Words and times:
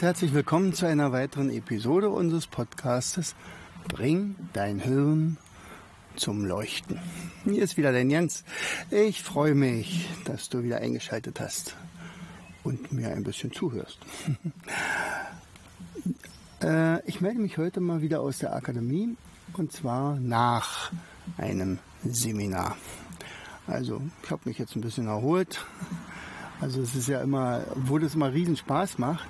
Und 0.00 0.06
herzlich 0.06 0.32
willkommen 0.32 0.72
zu 0.72 0.86
einer 0.86 1.12
weiteren 1.12 1.50
Episode 1.50 2.08
unseres 2.08 2.46
Podcastes 2.46 3.34
Bring 3.86 4.34
dein 4.54 4.78
Hirn 4.78 5.36
zum 6.16 6.46
Leuchten. 6.46 6.98
Hier 7.44 7.62
ist 7.62 7.76
wieder 7.76 7.92
dein 7.92 8.08
Jens. 8.08 8.44
Ich 8.90 9.22
freue 9.22 9.54
mich, 9.54 10.08
dass 10.24 10.48
du 10.48 10.62
wieder 10.62 10.78
eingeschaltet 10.78 11.38
hast 11.38 11.76
und 12.64 12.90
mir 12.92 13.10
ein 13.10 13.24
bisschen 13.24 13.52
zuhörst. 13.52 13.98
Äh, 16.62 17.02
ich 17.08 17.22
melde 17.22 17.40
mich 17.40 17.56
heute 17.56 17.80
mal 17.80 18.02
wieder 18.02 18.20
aus 18.20 18.36
der 18.36 18.54
Akademie 18.54 19.16
und 19.54 19.72
zwar 19.72 20.20
nach 20.20 20.92
einem 21.38 21.78
Seminar. 22.04 22.76
Also 23.66 24.02
ich 24.22 24.30
habe 24.30 24.42
mich 24.44 24.58
jetzt 24.58 24.76
ein 24.76 24.82
bisschen 24.82 25.06
erholt. 25.06 25.64
Also 26.60 26.82
es 26.82 26.94
ist 26.94 27.08
ja 27.08 27.22
immer, 27.22 27.62
obwohl 27.70 28.04
es 28.04 28.14
immer 28.14 28.34
riesen 28.34 28.58
Spaß 28.58 28.98
macht, 28.98 29.26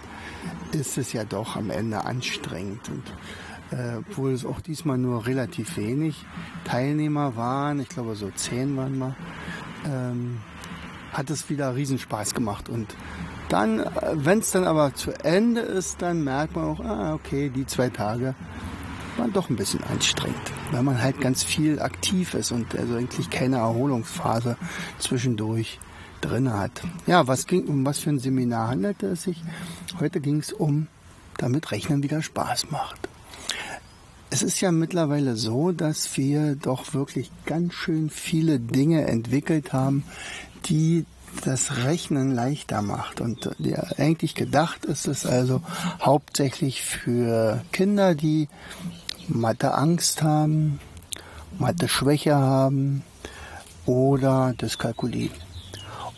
ist 0.73 0.99
es 0.99 1.13
ja 1.13 1.25
doch 1.25 1.57
am 1.57 1.71
Ende 1.71 2.05
anstrengend. 2.05 2.89
Und 2.89 3.79
äh, 3.79 3.97
obwohl 3.99 4.33
es 4.33 4.45
auch 4.45 4.61
diesmal 4.61 4.99
nur 4.99 5.27
relativ 5.27 5.77
wenig 5.77 6.25
Teilnehmer 6.65 7.37
waren, 7.37 7.81
ich 7.81 7.89
glaube 7.89 8.15
so 8.17 8.31
zehn 8.31 8.77
waren 8.77 8.99
mal, 8.99 9.17
ähm, 9.87 10.39
hat 11.13 11.31
es 11.31 11.51
wieder 11.51 11.75
riesen 11.77 11.99
Spaß 11.99 12.35
gemacht. 12.35 12.69
Und 12.69 12.95
dann, 13.49 13.81
äh, 13.81 13.87
wenn 14.15 14.39
es 14.39 14.51
dann 14.51 14.65
aber 14.65 14.95
zu 14.95 15.13
Ende 15.25 15.61
ist, 15.61 16.03
dann 16.03 16.25
merkt 16.25 16.57
man 16.57 16.65
auch, 16.65 16.81
ah, 16.81 17.15
okay, 17.15 17.51
die 17.51 17.67
zwei 17.67 17.91
Tage 17.91 18.35
waren 19.17 19.33
doch 19.33 19.51
ein 19.51 19.57
bisschen 19.57 19.83
anstrengend, 19.85 20.53
weil 20.71 20.83
man 20.83 21.03
halt 21.03 21.21
ganz 21.21 21.43
viel 21.43 21.81
aktiv 21.81 22.35
ist 22.35 22.53
und 22.53 22.75
also 22.75 22.95
eigentlich 22.97 23.29
keine 23.29 23.57
Erholungsphase 23.57 24.57
zwischendurch 24.99 25.79
drin 26.21 26.53
hat. 26.53 26.83
Ja, 27.07 27.27
was 27.27 27.47
ging, 27.47 27.67
um 27.67 27.85
was 27.85 27.99
für 27.99 28.11
ein 28.11 28.19
Seminar 28.19 28.69
handelte 28.69 29.09
es 29.09 29.23
sich? 29.23 29.43
Heute 29.99 30.21
ging 30.21 30.39
es 30.39 30.53
um, 30.53 30.87
damit 31.39 31.71
Rechnen 31.71 32.03
wieder 32.03 32.23
Spaß 32.23 32.71
macht. 32.71 33.09
Es 34.33 34.43
ist 34.43 34.61
ja 34.61 34.71
mittlerweile 34.71 35.37
so, 35.37 35.73
dass 35.73 36.17
wir 36.17 36.55
doch 36.55 36.95
wirklich 36.95 37.33
ganz 37.47 37.75
schön 37.75 38.11
viele 38.11 38.61
Dinge 38.61 39.07
entwickelt 39.09 39.73
haben, 39.73 40.05
die 40.67 41.05
das 41.45 41.85
Rechnen 41.85 42.35
leichter 42.35 42.83
macht. 42.83 43.21
Und 43.21 43.51
ja, 43.59 43.83
eigentlich 43.97 44.35
gedacht 44.35 44.85
ist 44.85 45.09
es 45.09 45.27
also 45.27 45.63
hauptsächlich 46.01 46.83
für 46.83 47.63
Kinder, 47.73 48.15
die 48.15 48.49
Mathe-Angst 49.29 50.23
haben, 50.23 50.81
Mathe-Schwäche 51.59 52.37
haben 52.37 53.03
oder 53.87 54.55
Dyskalkulie. 54.61 55.31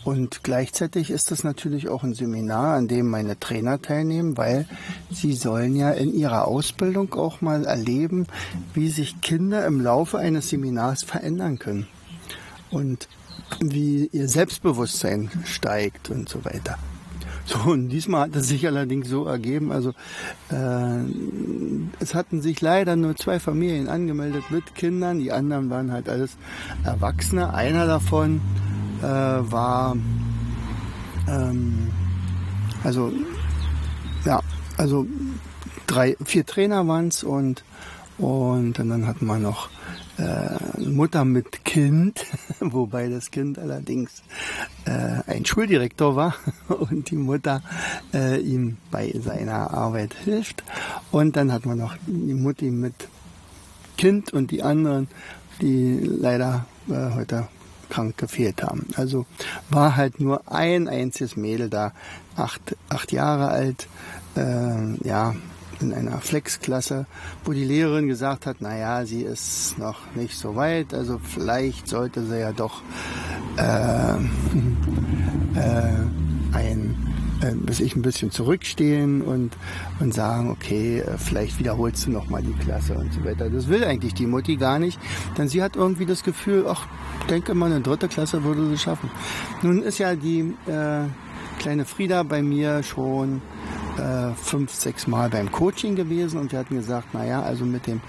Und 0.03 0.43
gleichzeitig 0.43 1.09
ist 1.09 1.31
das 1.31 1.43
natürlich 1.43 1.87
auch 1.87 2.03
ein 2.03 2.13
Seminar, 2.13 2.75
an 2.75 2.87
dem 2.87 3.09
meine 3.09 3.39
Trainer 3.39 3.81
teilnehmen, 3.81 4.37
weil 4.37 4.65
sie 5.09 5.33
sollen 5.33 5.75
ja 5.75 5.91
in 5.91 6.13
ihrer 6.13 6.47
Ausbildung 6.47 7.13
auch 7.13 7.41
mal 7.41 7.65
erleben, 7.65 8.27
wie 8.73 8.89
sich 8.89 9.21
Kinder 9.21 9.65
im 9.65 9.79
Laufe 9.79 10.17
eines 10.17 10.49
Seminars 10.49 11.03
verändern 11.03 11.57
können. 11.57 11.87
Und 12.69 13.07
wie 13.59 14.09
ihr 14.11 14.27
Selbstbewusstsein 14.27 15.29
steigt 15.45 16.09
und 16.09 16.27
so 16.27 16.43
weiter. 16.43 16.77
So, 17.45 17.59
und 17.71 17.89
diesmal 17.89 18.21
hat 18.21 18.35
es 18.37 18.47
sich 18.47 18.65
allerdings 18.65 19.09
so 19.09 19.25
ergeben, 19.25 19.73
also 19.73 19.89
äh, 20.49 20.99
es 21.99 22.15
hatten 22.15 22.41
sich 22.41 22.61
leider 22.61 22.95
nur 22.95 23.17
zwei 23.17 23.37
Familien 23.39 23.89
angemeldet 23.89 24.45
mit 24.49 24.75
Kindern, 24.75 25.19
die 25.19 25.31
anderen 25.33 25.69
waren 25.69 25.91
halt 25.91 26.07
alles 26.07 26.37
Erwachsene. 26.85 27.53
Einer 27.53 27.85
davon 27.85 28.39
äh, 29.03 29.51
war, 29.51 29.95
ähm, 31.27 31.91
also 32.83 33.11
ja, 34.25 34.39
also 34.77 35.05
drei, 35.87 36.15
vier 36.23 36.45
Trainer 36.45 36.87
waren 36.87 37.09
es 37.09 37.23
und, 37.23 37.63
und 38.17 38.79
dann 38.79 39.05
hatten 39.05 39.25
wir 39.25 39.37
noch 39.37 39.69
äh, 40.17 40.81
Mutter 40.81 41.25
mit 41.25 41.65
Kind, 41.65 42.25
wobei 42.59 43.09
das 43.09 43.31
Kind 43.31 43.59
allerdings 43.59 44.23
äh, 44.85 45.21
ein 45.27 45.45
Schuldirektor 45.45 46.15
war 46.15 46.35
und 46.67 47.09
die 47.11 47.15
Mutter 47.15 47.61
äh, 48.13 48.39
ihm 48.39 48.77
bei 48.91 49.13
seiner 49.19 49.71
Arbeit 49.71 50.13
hilft. 50.13 50.63
Und 51.11 51.35
dann 51.35 51.51
hat 51.51 51.65
man 51.65 51.77
noch 51.77 51.95
die 52.05 52.33
Mutti 52.33 52.71
mit 52.71 52.93
Kind 53.97 54.33
und 54.33 54.51
die 54.51 54.63
anderen, 54.63 55.07
die 55.61 55.99
leider 55.99 56.65
äh, 56.89 57.15
heute 57.15 57.47
krank 57.93 58.17
gefehlt 58.17 58.63
haben. 58.63 58.87
Also 58.95 59.25
war 59.69 59.95
halt 59.95 60.19
nur 60.19 60.51
ein 60.51 60.87
einziges 60.87 61.35
Mädel 61.37 61.69
da, 61.69 61.93
acht, 62.35 62.75
acht 62.89 63.11
Jahre 63.11 63.49
alt, 63.49 63.87
äh, 64.35 65.07
ja, 65.07 65.35
in 65.79 65.93
einer 65.93 66.19
Flexklasse, 66.19 67.05
wo 67.45 67.51
die 67.51 67.63
Lehrerin 67.63 68.07
gesagt 68.07 68.45
hat, 68.45 68.61
naja, 68.61 69.05
sie 69.05 69.21
ist 69.21 69.77
noch 69.77 69.99
nicht 70.15 70.35
so 70.35 70.55
weit, 70.55 70.93
also 70.93 71.19
vielleicht 71.19 71.87
sollte 71.87 72.25
sie 72.25 72.39
ja 72.39 72.51
doch 72.51 72.81
äh, 73.57 74.15
äh, 75.55 75.99
ein 76.53 77.12
äh, 77.41 77.53
bis 77.55 77.79
ich 77.79 77.95
ein 77.95 78.01
bisschen 78.01 78.31
zurückstehen 78.31 79.21
und, 79.21 79.55
und 79.99 80.13
sagen, 80.13 80.51
okay, 80.51 80.99
äh, 80.99 81.17
vielleicht 81.17 81.59
wiederholst 81.59 82.05
du 82.05 82.11
noch 82.11 82.29
mal 82.29 82.41
die 82.41 82.53
Klasse 82.53 82.93
und 82.95 83.13
so 83.13 83.23
weiter. 83.23 83.49
Das 83.49 83.67
will 83.67 83.83
eigentlich 83.83 84.13
die 84.13 84.27
Mutti 84.27 84.55
gar 84.55 84.79
nicht, 84.79 84.99
denn 85.37 85.47
sie 85.47 85.61
hat 85.61 85.75
irgendwie 85.75 86.05
das 86.05 86.23
Gefühl, 86.23 86.65
ach, 86.67 86.87
denke 87.29 87.53
mal, 87.53 87.71
eine 87.71 87.81
dritte 87.81 88.07
Klasse 88.07 88.43
würde 88.43 88.67
sie 88.69 88.77
schaffen. 88.77 89.09
Nun 89.61 89.81
ist 89.81 89.97
ja 89.97 90.15
die 90.15 90.53
äh, 90.67 91.05
kleine 91.59 91.85
Frieda 91.85 92.23
bei 92.23 92.41
mir 92.41 92.83
schon 92.83 93.41
äh, 93.97 94.33
fünf, 94.35 94.71
sechs 94.73 95.07
Mal 95.07 95.29
beim 95.29 95.51
Coaching 95.51 95.95
gewesen 95.95 96.39
und 96.39 96.51
wir 96.51 96.59
hatten 96.59 96.75
gesagt, 96.75 97.13
naja, 97.13 97.41
also 97.41 97.65
mit 97.65 97.87
dem 97.87 98.01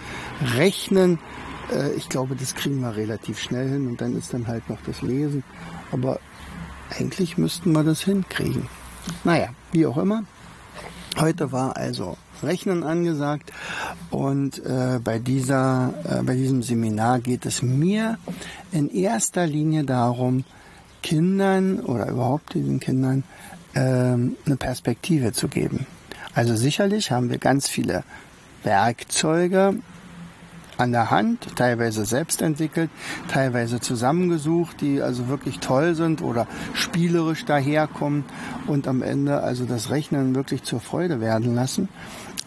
Rechnen, 0.57 1.19
äh, 1.73 1.93
ich 1.93 2.09
glaube, 2.09 2.37
das 2.37 2.55
kriegen 2.55 2.81
wir 2.81 2.97
relativ 2.97 3.39
schnell 3.39 3.69
hin 3.69 3.87
und 3.87 4.01
dann 4.01 4.17
ist 4.17 4.33
dann 4.33 4.47
halt 4.47 4.69
noch 4.69 4.79
das 4.87 5.03
Lesen. 5.03 5.45
Aber 5.93 6.21
eigentlich 6.99 7.39
müssten 7.39 7.73
wir 7.73 7.85
das 7.85 8.03
hinkriegen. 8.03 8.69
Naja, 9.25 9.49
wie 9.73 9.87
auch 9.87 9.97
immer. 9.97 10.25
Heute 11.19 11.53
war 11.53 11.77
also 11.77 12.17
Rechnen 12.43 12.83
angesagt 12.83 13.53
und 14.11 14.65
äh, 14.65 14.99
bei, 15.03 15.19
dieser, 15.19 15.95
äh, 16.05 16.23
bei 16.23 16.35
diesem 16.35 16.63
Seminar 16.63 17.21
geht 17.21 17.47
es 17.47 17.63
mir 17.63 18.19
in 18.73 18.91
erster 18.91 19.47
Linie 19.47 19.85
darum, 19.85 20.45
Kindern 21.03 21.81
oder 21.81 22.09
überhaupt 22.09 22.55
diesen 22.55 22.81
Kindern 22.81 23.25
ähm, 23.75 24.37
eine 24.47 24.57
Perspektive 24.57 25.33
zu 25.33 25.49
geben. 25.49 25.87
Also 26.35 26.57
sicherlich 26.57 27.11
haben 27.11 27.31
wir 27.31 27.39
ganz 27.39 27.69
viele 27.69 28.03
Werkzeuge 28.65 29.77
an 30.77 30.93
der 30.93 31.11
Hand, 31.11 31.57
teilweise 31.57 32.05
selbst 32.05 32.43
entwickelt, 32.43 32.91
teilweise 33.29 33.81
zusammengesucht, 33.81 34.81
die 34.81 35.01
also 35.03 35.29
wirklich 35.29 35.61
toll 35.61 35.95
sind 35.95 36.23
oder 36.23 36.47
spielerisch 36.73 37.45
daherkommen 37.45 38.25
und 38.67 38.89
am 38.89 39.03
Ende 39.03 39.43
also 39.43 39.65
das 39.65 39.91
Rechnen 39.91 40.35
wirklich 40.35 40.63
zur 40.63 40.81
Freude 40.81 41.21
werden 41.21 41.55
lassen. 41.55 41.89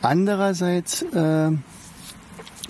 Andererseits 0.02 1.02
äh, 1.02 1.52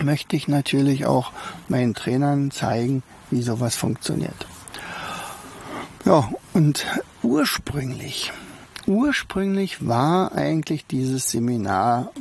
möchte 0.04 0.36
ich 0.36 0.48
natürlich 0.48 1.06
auch 1.06 1.32
meinen 1.68 1.94
Trainern 1.94 2.52
zeigen, 2.52 3.04
wie 3.32 3.42
sowas 3.42 3.76
funktioniert. 3.76 4.48
Ja, 6.06 6.30
und 6.54 6.86
ursprünglich 7.22 8.32
ursprünglich 8.88 9.86
war 9.86 10.32
eigentlich 10.34 10.86
dieses 10.88 11.30
Seminar, 11.30 12.12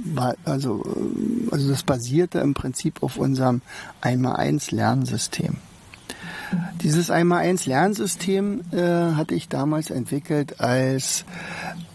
also, 0.45 0.85
also 1.51 1.69
das 1.69 1.83
basierte 1.83 2.41
im 2.41 2.55
Prinzip 2.55 3.03
auf 3.03 3.17
unserem 3.17 3.63
1x1 4.03 4.75
Lernsystem. 4.75 5.57
Dieses 6.83 7.11
1x1 7.11 7.69
Lernsystem 7.69 8.61
äh, 8.73 9.15
hatte 9.15 9.35
ich 9.35 9.49
damals 9.49 9.91
entwickelt, 9.91 10.61
als 10.61 11.25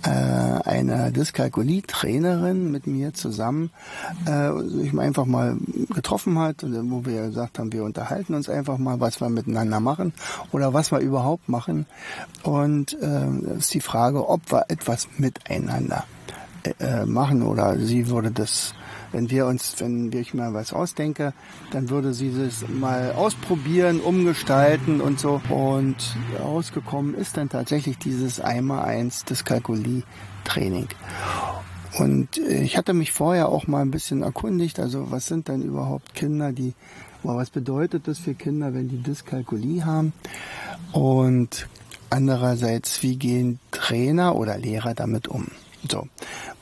äh, 0.04 0.70
eine 0.70 1.12
Dyskalkulie-Trainerin 1.12 2.72
mit 2.72 2.88
mir 2.88 3.14
zusammen 3.14 3.72
äh, 4.26 4.52
sich 4.64 4.98
einfach 4.98 5.26
mal 5.26 5.58
getroffen 5.94 6.40
hat, 6.40 6.64
wo 6.64 7.06
wir 7.06 7.28
gesagt 7.28 7.60
haben, 7.60 7.72
wir 7.72 7.84
unterhalten 7.84 8.34
uns 8.34 8.50
einfach 8.50 8.78
mal, 8.78 9.00
was 9.00 9.22
wir 9.22 9.30
miteinander 9.30 9.80
machen 9.80 10.14
oder 10.52 10.74
was 10.74 10.92
wir 10.92 11.00
überhaupt 11.00 11.50
machen. 11.50 11.86
Und 12.44 12.98
äh, 13.02 13.58
ist 13.58 13.74
die 13.74 13.82
Frage, 13.82 14.28
ob 14.28 14.52
wir 14.52 14.66
etwas 14.70 15.08
miteinander 15.18 16.06
äh, 16.80 17.06
machen 17.06 17.42
oder 17.44 17.78
sie 17.78 18.08
würde 18.08 18.32
das, 18.32 18.74
wenn 19.12 19.30
wir 19.30 19.46
uns, 19.46 19.76
wenn 19.80 20.12
ich 20.12 20.34
mal 20.34 20.54
was 20.54 20.74
ausdenke, 20.74 21.34
dann 21.72 21.90
würde 21.90 22.14
sie 22.14 22.32
das 22.32 22.68
mal 22.68 23.12
ausprobieren, 23.12 24.00
umgestalten 24.00 25.02
und 25.02 25.20
so. 25.20 25.42
Und 25.50 25.98
rausgekommen 26.40 27.16
ist 27.16 27.38
dann 27.38 27.50
tatsächlich 27.50 27.98
dieses 27.98 28.40
einmal 28.40 28.86
eins 28.86 29.26
des 29.26 29.44
Kalkulie-Training. 29.46 30.88
Und 31.98 32.38
ich 32.38 32.78
hatte 32.78 32.94
mich 32.94 33.12
vorher 33.12 33.50
auch 33.50 33.68
mal 33.68 33.82
ein 33.82 33.92
bisschen 33.92 34.24
erkundigt, 34.24 34.80
also 34.80 35.12
was 35.12 35.28
sind 35.28 35.50
denn 35.50 35.62
überhaupt 35.62 36.16
Kinder, 36.16 36.54
die, 36.54 36.74
was 37.24 37.50
bedeutet 37.50 38.08
das 38.08 38.18
für 38.18 38.34
Kinder, 38.34 38.74
wenn 38.74 38.88
die 38.88 39.04
Dyskalkulie 39.04 39.84
haben? 39.86 40.14
Und 40.94 41.68
andererseits, 42.10 43.04
wie 43.04 43.18
gehen 43.18 43.60
Trainer 43.72 44.36
oder 44.36 44.58
Lehrer 44.58 44.94
damit 44.94 45.28
um? 45.28 45.48
So. 45.90 46.08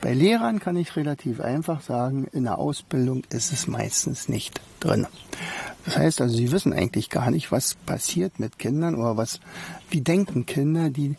Bei 0.00 0.14
Lehrern 0.14 0.60
kann 0.60 0.76
ich 0.76 0.96
relativ 0.96 1.40
einfach 1.40 1.82
sagen, 1.82 2.26
in 2.32 2.44
der 2.44 2.58
Ausbildung 2.58 3.22
ist 3.30 3.52
es 3.52 3.66
meistens 3.66 4.28
nicht 4.28 4.60
drin. 4.80 5.06
Das 5.84 5.96
heißt 5.96 6.20
also, 6.20 6.36
sie 6.36 6.52
wissen 6.52 6.72
eigentlich 6.72 7.10
gar 7.10 7.30
nicht, 7.30 7.52
was 7.52 7.74
passiert 7.74 8.38
mit 8.38 8.58
Kindern 8.58 8.94
oder 8.94 9.16
was, 9.16 9.40
wie 9.90 10.00
denken 10.00 10.46
Kinder, 10.46 10.90
die 10.90 11.16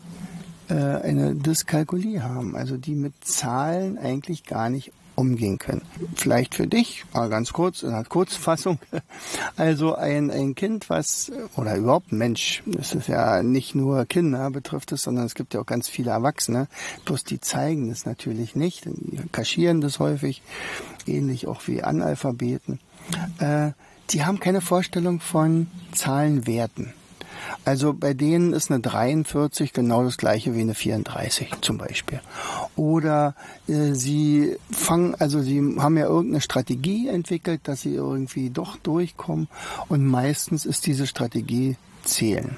äh, 0.69 0.73
eine 0.73 1.35
Dyskalkulie 1.35 2.23
haben, 2.23 2.55
also 2.55 2.77
die 2.77 2.95
mit 2.95 3.13
Zahlen 3.23 3.97
eigentlich 3.97 4.45
gar 4.45 4.69
nicht 4.69 4.91
umgehen 5.15 5.57
können. 5.57 5.81
Vielleicht 6.15 6.55
für 6.55 6.67
dich, 6.67 7.05
mal 7.13 7.29
ganz 7.29 7.53
kurz, 7.53 7.83
in 7.83 7.91
der 7.91 8.03
Kurzfassung. 8.03 8.79
Also 9.57 9.95
ein, 9.95 10.31
ein 10.31 10.55
Kind, 10.55 10.89
was, 10.89 11.31
oder 11.55 11.75
überhaupt 11.75 12.11
ein 12.11 12.17
Mensch, 12.17 12.63
das 12.65 12.93
ist 12.93 13.07
ja 13.07 13.43
nicht 13.43 13.75
nur 13.75 14.05
Kinder 14.05 14.49
betrifft 14.49 14.91
es, 14.91 15.03
sondern 15.03 15.25
es 15.25 15.35
gibt 15.35 15.53
ja 15.53 15.61
auch 15.61 15.65
ganz 15.65 15.87
viele 15.87 16.11
Erwachsene, 16.11 16.67
bloß 17.05 17.23
die 17.23 17.39
zeigen 17.39 17.91
es 17.91 18.05
natürlich 18.05 18.55
nicht, 18.55 18.87
kaschieren 19.31 19.81
das 19.81 19.99
häufig, 19.99 20.41
ähnlich 21.05 21.47
auch 21.47 21.67
wie 21.67 21.83
Analphabeten. 21.83 22.79
Äh, 23.39 23.71
die 24.09 24.23
haben 24.23 24.39
keine 24.39 24.61
Vorstellung 24.61 25.19
von 25.19 25.67
Zahlenwerten. 25.93 26.93
Also 27.63 27.93
bei 27.93 28.13
denen 28.13 28.53
ist 28.53 28.71
eine 28.71 28.79
43 28.79 29.71
genau 29.71 30.03
das 30.03 30.17
gleiche 30.17 30.55
wie 30.55 30.61
eine 30.61 30.73
34 30.73 31.61
zum 31.61 31.77
Beispiel. 31.77 32.19
Oder 32.75 33.35
äh, 33.67 33.93
sie 33.93 34.57
fangen, 34.71 35.15
also 35.15 35.41
sie 35.41 35.59
haben 35.77 35.97
ja 35.97 36.05
irgendeine 36.05 36.41
Strategie 36.41 37.07
entwickelt, 37.07 37.61
dass 37.65 37.81
sie 37.81 37.93
irgendwie 37.93 38.49
doch 38.49 38.77
durchkommen 38.77 39.47
und 39.89 40.05
meistens 40.05 40.65
ist 40.65 40.87
diese 40.87 41.05
Strategie 41.05 41.77
zählen. 42.03 42.55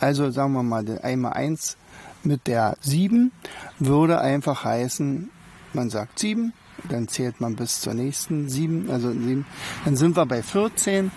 Also 0.00 0.30
sagen 0.30 0.54
wir 0.54 0.62
mal, 0.62 0.84
einmal 1.02 1.34
eins 1.34 1.76
mit 2.22 2.46
der 2.46 2.76
7 2.80 3.32
würde 3.78 4.20
einfach 4.20 4.64
heißen, 4.64 5.30
man 5.74 5.90
sagt 5.90 6.18
7, 6.18 6.52
dann 6.88 7.08
zählt 7.08 7.40
man 7.40 7.56
bis 7.56 7.80
zur 7.80 7.94
nächsten 7.94 8.48
7, 8.48 8.90
also 8.90 9.10
7, 9.10 9.46
dann 9.84 9.96
sind 9.96 10.16
wir 10.16 10.26
bei 10.26 10.42
14, 10.42 11.10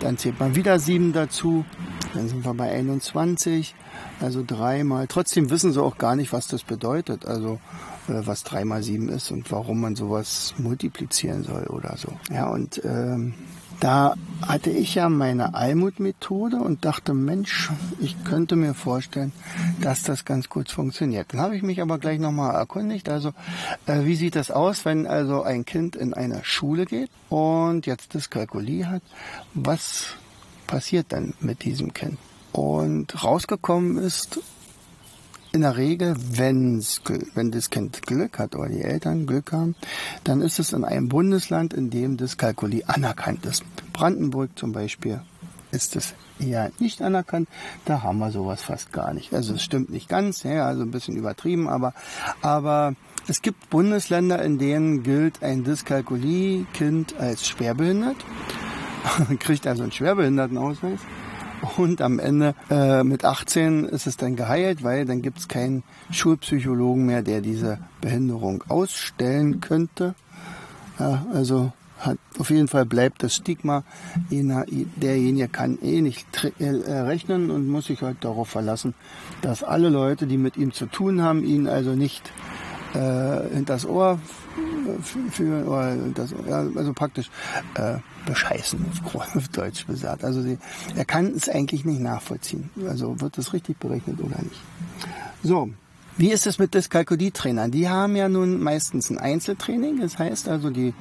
dann 0.00 0.18
zählt 0.18 0.38
man 0.40 0.54
wieder 0.54 0.78
7 0.78 1.12
dazu, 1.12 1.64
dann 2.14 2.28
sind 2.28 2.44
wir 2.44 2.54
bei 2.54 2.70
21, 2.70 3.74
also 4.20 4.44
dreimal. 4.46 5.06
Trotzdem 5.06 5.50
wissen 5.50 5.72
sie 5.72 5.82
auch 5.82 5.98
gar 5.98 6.16
nicht, 6.16 6.32
was 6.32 6.46
das 6.46 6.62
bedeutet, 6.62 7.26
also 7.26 7.60
äh, 8.08 8.26
was 8.26 8.44
3 8.44 8.64
mal 8.64 8.82
7 8.82 9.08
ist 9.08 9.30
und 9.30 9.50
warum 9.50 9.80
man 9.80 9.96
sowas 9.96 10.54
multiplizieren 10.58 11.44
soll 11.44 11.64
oder 11.66 11.96
so. 11.96 12.12
Ja, 12.32 12.48
und 12.48 12.82
ähm, 12.84 13.34
da 13.82 14.14
hatte 14.46 14.70
ich 14.70 14.94
ja 14.94 15.08
meine 15.08 15.54
Almut-Methode 15.54 16.58
und 16.58 16.84
dachte, 16.84 17.14
Mensch, 17.14 17.68
ich 17.98 18.22
könnte 18.22 18.54
mir 18.54 18.74
vorstellen, 18.74 19.32
dass 19.80 20.04
das 20.04 20.24
ganz 20.24 20.48
gut 20.48 20.70
funktioniert. 20.70 21.32
Dann 21.32 21.40
habe 21.40 21.56
ich 21.56 21.64
mich 21.64 21.82
aber 21.82 21.98
gleich 21.98 22.20
nochmal 22.20 22.54
erkundigt. 22.54 23.08
Also, 23.08 23.32
äh, 23.86 24.04
wie 24.04 24.14
sieht 24.14 24.36
das 24.36 24.52
aus, 24.52 24.84
wenn 24.84 25.08
also 25.08 25.42
ein 25.42 25.64
Kind 25.64 25.96
in 25.96 26.14
eine 26.14 26.44
Schule 26.44 26.86
geht 26.86 27.10
und 27.28 27.86
jetzt 27.86 28.14
das 28.14 28.30
Kalkulier 28.30 28.88
hat? 28.88 29.02
Was 29.54 30.14
passiert 30.72 31.12
dann 31.12 31.34
mit 31.40 31.64
diesem 31.64 31.92
Kind? 31.92 32.16
Und 32.50 33.22
rausgekommen 33.22 33.98
ist, 33.98 34.40
in 35.52 35.60
der 35.60 35.76
Regel, 35.76 36.16
wenn's, 36.16 37.02
wenn 37.34 37.50
das 37.50 37.68
Kind 37.68 38.06
Glück 38.06 38.38
hat 38.38 38.56
oder 38.56 38.70
die 38.70 38.80
Eltern 38.80 39.26
Glück 39.26 39.52
haben, 39.52 39.74
dann 40.24 40.40
ist 40.40 40.58
es 40.58 40.72
in 40.72 40.84
einem 40.84 41.10
Bundesland, 41.10 41.74
in 41.74 41.90
dem 41.90 42.16
das 42.16 42.38
Kalkuli 42.38 42.84
anerkannt 42.86 43.44
ist. 43.44 43.64
Brandenburg 43.92 44.58
zum 44.58 44.72
Beispiel 44.72 45.20
ist 45.72 45.94
es 45.94 46.14
eher 46.40 46.72
nicht 46.78 47.02
anerkannt. 47.02 47.50
Da 47.84 48.02
haben 48.02 48.18
wir 48.18 48.30
sowas 48.30 48.62
fast 48.62 48.92
gar 48.92 49.12
nicht. 49.12 49.34
Also 49.34 49.52
es 49.52 49.62
stimmt 49.62 49.90
nicht 49.90 50.08
ganz, 50.08 50.42
ja, 50.42 50.64
also 50.64 50.84
ein 50.84 50.90
bisschen 50.90 51.16
übertrieben, 51.16 51.68
aber, 51.68 51.92
aber 52.40 52.94
es 53.28 53.42
gibt 53.42 53.68
Bundesländer, 53.68 54.42
in 54.42 54.58
denen 54.58 55.02
gilt 55.02 55.42
ein 55.42 55.64
Dyskalkulie-Kind 55.64 57.14
als 57.18 57.46
schwerbehindert, 57.46 58.16
kriegt 59.38 59.66
also 59.66 59.82
einen 59.82 59.92
Schwerbehindertenausweis 59.92 61.00
und 61.76 62.00
am 62.02 62.18
Ende 62.18 62.54
äh, 62.70 63.04
mit 63.04 63.24
18 63.24 63.84
ist 63.84 64.06
es 64.06 64.16
dann 64.16 64.36
geheilt, 64.36 64.82
weil 64.82 65.04
dann 65.04 65.22
gibt 65.22 65.38
es 65.38 65.48
keinen 65.48 65.84
Schulpsychologen 66.10 67.06
mehr, 67.06 67.22
der 67.22 67.40
diese 67.40 67.78
Behinderung 68.00 68.64
ausstellen 68.68 69.60
könnte. 69.60 70.14
Ja, 70.98 71.24
also 71.32 71.72
hat, 71.98 72.18
auf 72.38 72.50
jeden 72.50 72.66
Fall 72.66 72.84
bleibt 72.84 73.22
das 73.22 73.36
Stigma, 73.36 73.84
derjenige 74.30 75.48
kann 75.48 75.78
eh 75.80 76.00
nicht 76.00 76.26
äh, 76.58 76.64
rechnen 76.66 77.50
und 77.50 77.68
muss 77.68 77.86
sich 77.86 78.02
halt 78.02 78.18
darauf 78.22 78.48
verlassen, 78.48 78.94
dass 79.40 79.62
alle 79.62 79.88
Leute, 79.88 80.26
die 80.26 80.38
mit 80.38 80.56
ihm 80.56 80.72
zu 80.72 80.86
tun 80.86 81.22
haben, 81.22 81.44
ihn 81.44 81.68
also 81.68 81.94
nicht 81.94 82.32
äh, 82.94 83.62
das 83.64 83.86
Ohr 83.86 84.18
führen 85.30 85.66
oder 85.66 85.96
das, 86.14 86.34
ja, 86.48 86.66
also 86.74 86.92
praktisch 86.92 87.30
äh, 87.74 87.96
bescheißen, 88.26 88.84
auf 89.14 89.48
Deutsch 89.48 89.86
gesagt. 89.86 90.24
Also 90.24 90.42
sie, 90.42 90.58
er 90.96 91.04
kann 91.04 91.32
es 91.36 91.48
eigentlich 91.48 91.84
nicht 91.84 92.00
nachvollziehen. 92.00 92.70
Also 92.88 93.20
wird 93.20 93.38
das 93.38 93.52
richtig 93.52 93.78
berechnet 93.78 94.20
oder 94.20 94.38
nicht. 94.42 94.60
So, 95.42 95.70
wie 96.18 96.30
ist 96.30 96.46
es 96.46 96.58
mit 96.58 96.74
Dyskalkulie-Trainern? 96.74 97.70
Die 97.70 97.88
haben 97.88 98.16
ja 98.16 98.28
nun 98.28 98.60
meistens 98.60 99.10
ein 99.10 99.16
Einzeltraining. 99.16 99.98
Das 100.00 100.18
heißt 100.18 100.46
also, 100.48 100.68
die 100.68 100.92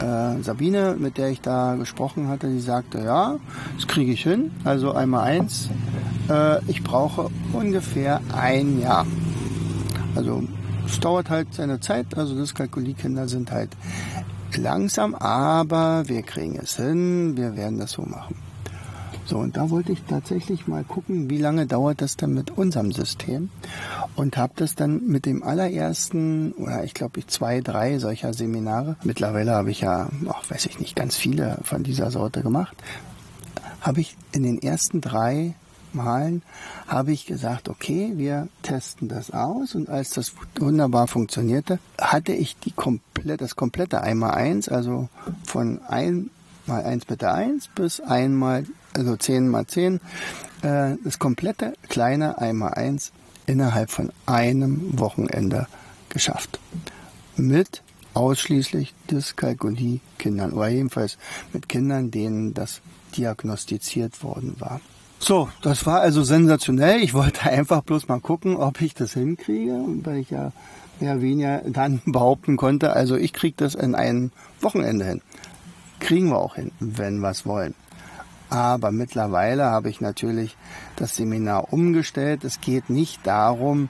äh, 0.00 0.42
Sabine, 0.42 0.96
mit 0.98 1.18
der 1.18 1.28
ich 1.28 1.40
da 1.40 1.76
gesprochen 1.76 2.26
hatte, 2.28 2.48
die 2.48 2.58
sagte, 2.58 2.98
ja, 2.98 3.38
das 3.76 3.86
kriege 3.86 4.10
ich 4.10 4.24
hin. 4.24 4.50
Also 4.64 4.92
einmal 4.92 5.22
eins. 5.22 5.70
Äh, 6.28 6.64
ich 6.68 6.82
brauche 6.82 7.30
ungefähr 7.52 8.20
ein 8.34 8.80
Jahr. 8.80 9.06
Also 10.16 10.42
es 10.86 11.00
dauert 11.00 11.30
halt 11.30 11.52
seine 11.52 11.80
Zeit. 11.80 12.16
Also 12.16 12.34
Dyskalkulie-Kinder 12.34 13.28
sind 13.28 13.50
halt 13.50 13.70
langsam, 14.56 15.14
aber 15.14 16.08
wir 16.08 16.22
kriegen 16.22 16.58
es 16.58 16.76
hin. 16.76 17.36
Wir 17.36 17.56
werden 17.56 17.78
das 17.78 17.92
so 17.92 18.02
machen. 18.02 18.36
So, 19.26 19.38
und 19.38 19.56
da 19.56 19.70
wollte 19.70 19.90
ich 19.90 20.02
tatsächlich 20.02 20.68
mal 20.68 20.84
gucken, 20.84 21.28
wie 21.28 21.38
lange 21.38 21.66
dauert 21.66 22.00
das 22.00 22.16
dann 22.16 22.32
mit 22.32 22.56
unserem 22.56 22.92
System 22.92 23.50
und 24.14 24.36
habe 24.36 24.52
das 24.54 24.76
dann 24.76 25.04
mit 25.08 25.26
dem 25.26 25.42
allerersten, 25.42 26.52
oder 26.52 26.84
ich 26.84 26.94
glaube 26.94 27.18
ich 27.18 27.26
zwei, 27.26 27.60
drei 27.60 27.98
solcher 27.98 28.32
Seminare, 28.32 28.94
mittlerweile 29.02 29.50
habe 29.50 29.72
ich 29.72 29.80
ja, 29.80 30.08
ach, 30.28 30.48
weiß 30.48 30.66
ich 30.66 30.78
nicht, 30.78 30.94
ganz 30.94 31.16
viele 31.16 31.58
von 31.64 31.82
dieser 31.82 32.12
Sorte 32.12 32.42
gemacht, 32.42 32.76
habe 33.80 34.00
ich 34.00 34.16
in 34.30 34.44
den 34.44 34.62
ersten 34.62 35.00
drei 35.00 35.56
Malen 35.96 36.42
habe 36.86 37.12
ich 37.12 37.26
gesagt, 37.26 37.68
okay, 37.68 38.12
wir 38.14 38.48
testen 38.62 39.08
das 39.08 39.32
aus 39.32 39.74
und 39.74 39.88
als 39.88 40.10
das 40.10 40.32
wunderbar 40.58 41.08
funktionierte, 41.08 41.78
hatte 42.00 42.32
ich 42.32 42.56
die 42.58 42.72
komplett, 42.72 43.40
das 43.40 43.56
komplette 43.56 44.02
einmal 44.02 44.32
eins, 44.32 44.68
also 44.68 45.08
von 45.44 45.80
ein 45.88 46.30
mal 46.66 46.84
eins 46.84 47.04
bitte 47.04 47.32
eins 47.32 47.68
bis 47.68 48.00
einmal 48.00 48.64
also 48.96 49.16
10 49.16 49.48
mal 49.48 49.66
10, 49.66 50.00
äh, 50.62 50.96
das 51.04 51.18
komplette 51.18 51.74
kleine 51.88 52.38
einmal 52.38 52.74
eins 52.74 53.12
innerhalb 53.46 53.90
von 53.90 54.12
einem 54.24 54.98
Wochenende 54.98 55.68
geschafft. 56.08 56.58
Mit 57.36 57.82
ausschließlich 58.14 58.94
Dyskalkulie-Kindern 59.10 60.52
oder 60.52 60.68
jedenfalls 60.68 61.18
mit 61.52 61.68
Kindern, 61.68 62.10
denen 62.10 62.54
das 62.54 62.80
diagnostiziert 63.16 64.22
worden 64.22 64.56
war. 64.58 64.80
So, 65.18 65.48
das 65.62 65.86
war 65.86 66.00
also 66.00 66.22
sensationell. 66.22 67.02
Ich 67.02 67.14
wollte 67.14 67.42
einfach 67.50 67.82
bloß 67.82 68.08
mal 68.08 68.20
gucken, 68.20 68.56
ob 68.56 68.80
ich 68.80 68.94
das 68.94 69.14
hinkriege, 69.14 69.80
weil 70.02 70.18
ich 70.18 70.30
ja 70.30 70.52
mehr 71.00 71.20
weniger 71.20 71.62
dann 71.66 72.00
behaupten 72.06 72.56
konnte, 72.56 72.92
also 72.92 73.16
ich 73.16 73.32
kriege 73.32 73.54
das 73.56 73.74
in 73.74 73.94
einem 73.94 74.30
Wochenende 74.60 75.04
hin. 75.04 75.22
Kriegen 76.00 76.28
wir 76.28 76.38
auch 76.38 76.56
hin, 76.56 76.72
wenn 76.80 77.18
wir 77.18 77.30
es 77.30 77.46
wollen. 77.46 77.74
Aber 78.48 78.92
mittlerweile 78.92 79.64
habe 79.64 79.90
ich 79.90 80.00
natürlich 80.00 80.56
das 80.94 81.16
Seminar 81.16 81.72
umgestellt. 81.72 82.44
Es 82.44 82.60
geht 82.60 82.90
nicht 82.90 83.26
darum, 83.26 83.88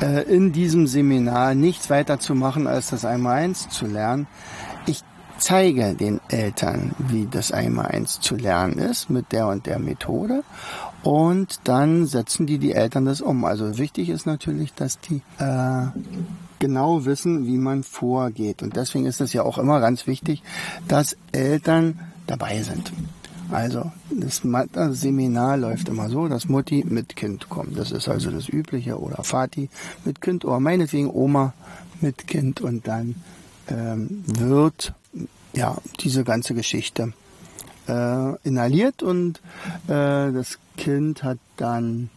äh, 0.00 0.22
in 0.22 0.52
diesem 0.52 0.86
Seminar 0.86 1.54
nichts 1.54 1.90
weiter 1.90 2.18
zu 2.18 2.34
machen, 2.34 2.66
als 2.66 2.88
das 2.88 3.04
Einmal-Eins 3.04 3.68
zu 3.68 3.86
lernen. 3.86 4.26
Zeige 5.42 5.94
den 5.94 6.20
Eltern, 6.28 6.92
wie 6.98 7.26
das 7.28 7.50
Einmal-Eins 7.50 8.20
zu 8.20 8.36
lernen 8.36 8.78
ist 8.78 9.10
mit 9.10 9.32
der 9.32 9.48
und 9.48 9.66
der 9.66 9.80
Methode. 9.80 10.44
Und 11.02 11.58
dann 11.64 12.06
setzen 12.06 12.46
die 12.46 12.58
die 12.58 12.70
Eltern 12.70 13.06
das 13.06 13.20
um. 13.20 13.44
Also 13.44 13.76
wichtig 13.76 14.08
ist 14.08 14.24
natürlich, 14.24 14.72
dass 14.72 15.00
die 15.00 15.20
äh, 15.38 15.86
genau 16.60 17.04
wissen, 17.06 17.44
wie 17.44 17.58
man 17.58 17.82
vorgeht. 17.82 18.62
Und 18.62 18.76
deswegen 18.76 19.04
ist 19.04 19.20
es 19.20 19.32
ja 19.32 19.42
auch 19.42 19.58
immer 19.58 19.80
ganz 19.80 20.06
wichtig, 20.06 20.44
dass 20.86 21.16
Eltern 21.32 21.98
dabei 22.28 22.62
sind. 22.62 22.92
Also 23.50 23.90
das, 24.10 24.42
Seminar 24.92 25.56
läuft 25.56 25.88
immer 25.88 26.08
so, 26.08 26.28
dass 26.28 26.48
Mutti 26.48 26.84
mit 26.88 27.16
Kind 27.16 27.48
kommt. 27.48 27.76
Das 27.76 27.90
ist 27.90 28.08
also 28.08 28.30
das 28.30 28.48
Übliche. 28.48 29.00
Oder 29.00 29.24
Vati 29.24 29.70
mit 30.04 30.20
Kind 30.20 30.44
oder 30.44 30.60
meinetwegen 30.60 31.10
Oma 31.10 31.52
mit 32.00 32.28
Kind. 32.28 32.60
Und 32.60 32.86
dann 32.86 33.16
ähm, 33.72 34.22
wird 34.26 34.92
ja 35.52 35.76
diese 36.00 36.24
ganze 36.24 36.54
Geschichte 36.54 37.12
äh, 37.88 38.36
inhaliert 38.46 39.02
und 39.02 39.40
äh, 39.86 40.32
das 40.32 40.58
Kind 40.76 41.22
hat 41.22 41.38
dann 41.56 42.10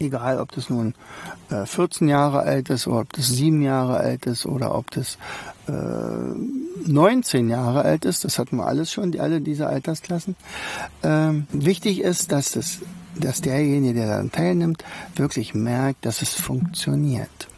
egal 0.00 0.38
ob 0.40 0.52
das 0.52 0.70
nun 0.70 0.94
äh, 1.50 1.66
14 1.66 2.08
Jahre 2.08 2.40
alt 2.40 2.70
ist 2.70 2.86
oder 2.86 3.00
ob 3.00 3.12
das 3.12 3.28
7 3.28 3.62
Jahre 3.62 3.98
alt 3.98 4.26
ist 4.26 4.46
oder 4.46 4.74
ob 4.74 4.90
das 4.90 5.18
äh, 5.66 5.72
19 6.86 7.48
Jahre 7.48 7.82
alt 7.82 8.04
ist, 8.04 8.24
das 8.24 8.38
hatten 8.38 8.56
wir 8.56 8.66
alles 8.66 8.92
schon, 8.92 9.12
die, 9.12 9.20
alle 9.20 9.40
diese 9.40 9.66
Altersklassen. 9.66 10.36
Ähm, 11.02 11.46
wichtig 11.52 12.00
ist, 12.00 12.32
dass, 12.32 12.52
das, 12.52 12.78
dass 13.16 13.40
derjenige, 13.40 13.94
der 13.94 14.08
daran 14.08 14.32
teilnimmt, 14.32 14.84
wirklich 15.16 15.54
merkt, 15.54 16.06
dass 16.06 16.22
es 16.22 16.34
funktioniert. 16.34 17.48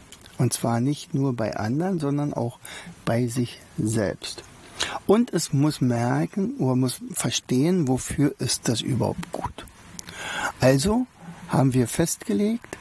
Und 0.41 0.53
zwar 0.53 0.79
nicht 0.79 1.13
nur 1.13 1.35
bei 1.35 1.55
anderen, 1.55 1.99
sondern 1.99 2.33
auch 2.33 2.57
bei 3.05 3.27
sich 3.27 3.59
selbst. 3.77 4.43
Und 5.05 5.31
es 5.33 5.53
muss 5.53 5.81
merken 5.81 6.55
oder 6.57 6.75
muss 6.75 6.99
verstehen, 7.13 7.87
wofür 7.87 8.33
ist 8.39 8.67
das 8.67 8.81
überhaupt 8.81 9.31
gut. 9.31 9.67
Also 10.59 11.05
haben 11.47 11.75
wir 11.75 11.87
festgelegt, 11.87 12.79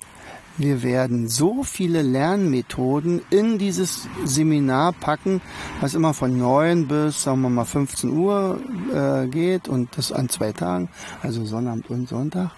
wir 0.56 0.82
werden 0.82 1.28
so 1.28 1.62
viele 1.62 2.00
Lernmethoden 2.00 3.20
in 3.28 3.58
dieses 3.58 4.08
Seminar 4.24 4.94
packen, 4.94 5.42
was 5.82 5.92
immer 5.92 6.14
von 6.14 6.38
9 6.38 6.88
bis, 6.88 7.24
sagen 7.24 7.42
wir 7.42 7.50
mal, 7.50 7.66
15 7.66 8.08
Uhr 8.08 8.58
äh, 8.90 9.26
geht 9.26 9.68
und 9.68 9.98
das 9.98 10.12
an 10.12 10.30
zwei 10.30 10.52
Tagen, 10.52 10.88
also 11.22 11.44
Sonnabend 11.44 11.90
und 11.90 12.08
Sonntag. 12.08 12.52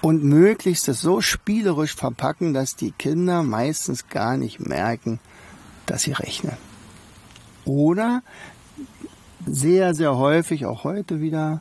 Und 0.00 0.22
möglichst 0.22 0.86
das 0.86 1.00
so 1.00 1.20
spielerisch 1.20 1.94
verpacken, 1.94 2.54
dass 2.54 2.76
die 2.76 2.92
Kinder 2.92 3.42
meistens 3.42 4.08
gar 4.08 4.36
nicht 4.36 4.60
merken, 4.60 5.18
dass 5.86 6.02
sie 6.02 6.12
rechnen. 6.12 6.56
Oder 7.64 8.22
sehr, 9.46 9.94
sehr 9.94 10.16
häufig, 10.16 10.66
auch 10.66 10.84
heute 10.84 11.20
wieder, 11.20 11.60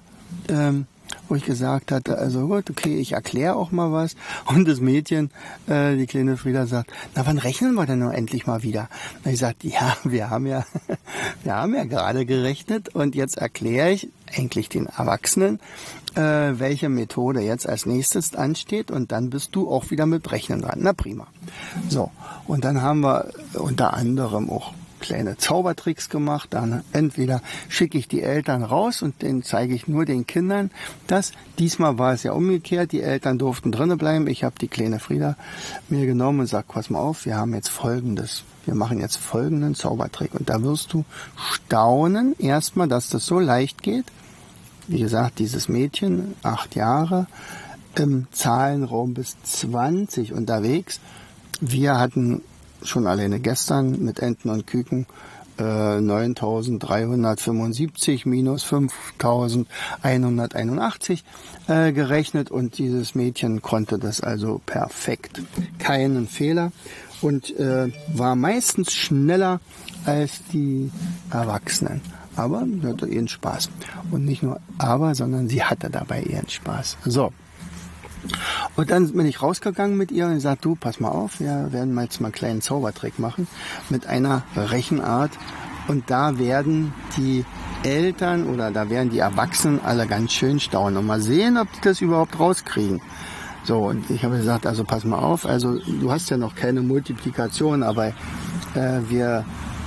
ähm, 0.50 0.86
wo 1.28 1.36
ich 1.36 1.46
gesagt 1.46 1.92
hatte, 1.92 2.18
also 2.18 2.48
gut, 2.48 2.70
okay, 2.70 2.98
ich 2.98 3.14
erkläre 3.14 3.56
auch 3.56 3.72
mal 3.72 3.92
was. 3.92 4.16
Und 4.46 4.68
das 4.68 4.80
Mädchen, 4.80 5.32
äh, 5.68 5.96
die 5.96 6.06
kleine 6.06 6.38
Frieda 6.38 6.68
sagt, 6.68 6.92
na 7.16 7.26
wann 7.26 7.38
rechnen 7.38 7.74
wir 7.76 7.86
denn 7.86 8.00
nur 8.00 8.14
endlich 8.14 8.46
mal 8.46 8.64
wieder? 8.64 8.90
Und 9.24 9.32
ich 9.32 9.40
sagte, 9.40 9.68
ja, 9.68 9.96
wir 10.04 10.30
haben 10.30 10.46
ja, 10.46 10.66
wir 11.44 11.56
haben 11.56 11.76
ja 11.76 11.86
gerade 11.86 12.26
gerechnet 12.26 12.94
und 12.94 13.16
jetzt 13.16 13.38
erkläre 13.38 13.92
ich 13.92 14.10
eigentlich 14.36 14.70
den 14.70 14.88
Erwachsenen, 14.88 15.60
äh, 16.16 16.22
welche 16.22 16.90
Methode 16.90 17.42
jetzt 17.42 17.68
als 17.68 17.86
nächstes 17.86 18.36
ansteht 18.36 18.92
und 18.92 19.12
dann 19.12 19.30
bist 19.30 19.56
du 19.56 19.70
auch 19.70 19.90
wieder 19.92 20.06
mit 20.06 20.32
Rechnen 20.32 20.62
dran. 20.62 20.80
Na 20.82 20.94
prima. 20.94 21.28
So, 21.90 22.12
und 22.46 22.64
dann 22.66 22.82
haben 22.82 23.02
wir 23.02 23.30
unter 23.54 23.94
anderem 23.94 24.50
auch 24.50 24.74
kleine 25.00 25.38
Zaubertricks 25.38 26.10
gemacht. 26.10 26.50
Dann 26.52 26.84
entweder 26.92 27.42
schicke 27.70 27.98
ich 27.98 28.08
die 28.08 28.22
Eltern 28.24 28.64
raus 28.64 29.02
und 29.02 29.22
den 29.22 29.44
zeige 29.44 29.74
ich 29.74 29.88
nur 29.88 30.06
den 30.06 30.26
Kindern 30.28 30.72
das. 31.08 31.32
Diesmal 31.60 31.98
war 31.98 32.14
es 32.14 32.24
ja 32.24 32.34
umgekehrt. 32.34 32.92
Die 32.92 33.02
Eltern 33.02 33.38
durften 33.38 33.72
drinnen 33.72 33.98
bleiben. 33.98 34.28
Ich 34.28 34.44
habe 34.44 34.56
die 34.60 34.68
kleine 34.68 35.00
Frieda 35.00 35.36
mir 35.90 36.06
genommen 36.06 36.42
und 36.42 36.48
sag, 36.48 36.68
pass 36.68 36.90
mal 36.90 37.00
auf, 37.00 37.26
wir 37.26 37.38
haben 37.38 37.54
jetzt 37.54 37.70
folgendes. 37.70 38.44
Wir 38.68 38.76
machen 38.76 39.00
jetzt 39.00 39.18
folgenden 39.18 39.74
Zaubertrick. 39.76 40.36
Und 40.36 40.50
da 40.50 40.62
wirst 40.62 40.92
du 40.92 41.06
staunen, 41.36 42.36
erstmal, 42.38 42.90
dass 42.90 43.10
das 43.10 43.26
so 43.26 43.40
leicht 43.40 43.82
geht. 43.82 44.04
Wie 44.88 45.00
gesagt, 45.00 45.40
dieses 45.40 45.70
Mädchen, 45.70 46.36
acht 46.44 46.76
Jahre, 46.76 47.28
im 47.96 48.28
Zahlenraum 48.32 49.14
bis 49.14 49.38
20 49.42 50.34
unterwegs. 50.34 51.00
Wir 51.62 51.98
hatten 51.98 52.42
schon 52.84 53.08
alleine 53.08 53.40
gestern 53.40 54.04
mit 54.04 54.20
Enten 54.20 54.50
und 54.50 54.68
Küken 54.68 55.06
äh, 55.58 55.64
9.375 55.64 58.28
minus 58.28 58.66
5.181 58.66 61.24
äh, 61.68 61.94
gerechnet 61.94 62.52
und 62.52 62.78
dieses 62.78 63.16
Mädchen 63.16 63.64
konnte 63.64 63.98
das 63.98 64.22
also 64.22 64.62
perfekt. 64.66 65.42
Keinen 65.80 66.28
Fehler 66.28 66.72
und 67.22 67.56
äh, 67.58 67.92
war 68.14 68.36
meistens 68.36 68.94
schneller 68.94 69.60
als 70.06 70.42
die 70.54 70.92
Erwachsenen. 71.32 72.02
Aber 72.36 72.66
sie 72.66 72.88
hatte 72.88 73.08
ihren 73.08 73.28
Spaß. 73.28 73.70
Und 74.12 74.26
nicht 74.26 74.44
nur 74.44 74.60
aber, 74.78 75.16
sondern 75.16 75.48
sie 75.48 75.64
hatte 75.64 75.90
dabei 75.90 76.22
ihren 76.22 76.50
Spaß. 76.50 76.98
So, 77.04 77.32
und 78.76 78.92
dann 78.92 79.12
bin 79.12 79.26
ich 79.26 79.42
rausgegangen 79.42 79.98
mit 79.98 80.12
ihr 80.12 80.28
und 80.28 80.36
gesagt, 80.36 80.66
du, 80.66 80.76
pass 80.76 81.00
mal 81.00 81.10
auf, 81.10 81.40
wir 81.40 81.72
werden 81.72 81.94
mal 81.94 82.04
jetzt 82.04 82.22
mal 82.22 82.28
einen 82.28 82.34
kleinen 82.34 82.62
Zaubertrick 82.62 83.20
machen 83.20 83.48
mit 83.90 84.08
einer 84.08 84.44
Rechenart. 84.56 85.32
Und 85.88 86.10
da 86.10 86.38
werden 86.38 86.94
die 87.16 87.46
Eltern 87.84 88.48
oder 88.48 88.72
da 88.72 88.90
werden 88.90 89.10
die 89.10 89.20
Erwachsenen 89.20 89.80
alle 89.84 90.06
ganz 90.06 90.34
schön 90.34 90.60
staunen 90.60 90.98
und 90.98 91.06
mal 91.06 91.22
sehen, 91.22 91.58
ob 91.58 91.72
die 91.72 91.82
das 91.82 92.02
überhaupt 92.02 92.40
rauskriegen. 92.40 93.02
So, 93.68 93.80
und 93.80 94.10
ich 94.10 94.24
habe 94.24 94.38
gesagt, 94.38 94.66
also 94.66 94.86
pass 94.86 95.04
mal 95.04 95.20
auf, 95.20 95.46
also 95.46 95.78
du 95.78 96.10
hast 96.10 96.30
ja 96.30 96.38
noch 96.38 96.56
keine 96.56 96.82
Multiplikation, 96.82 97.84
aber 97.84 98.08
äh, 98.08 99.02
wir, 99.10 99.44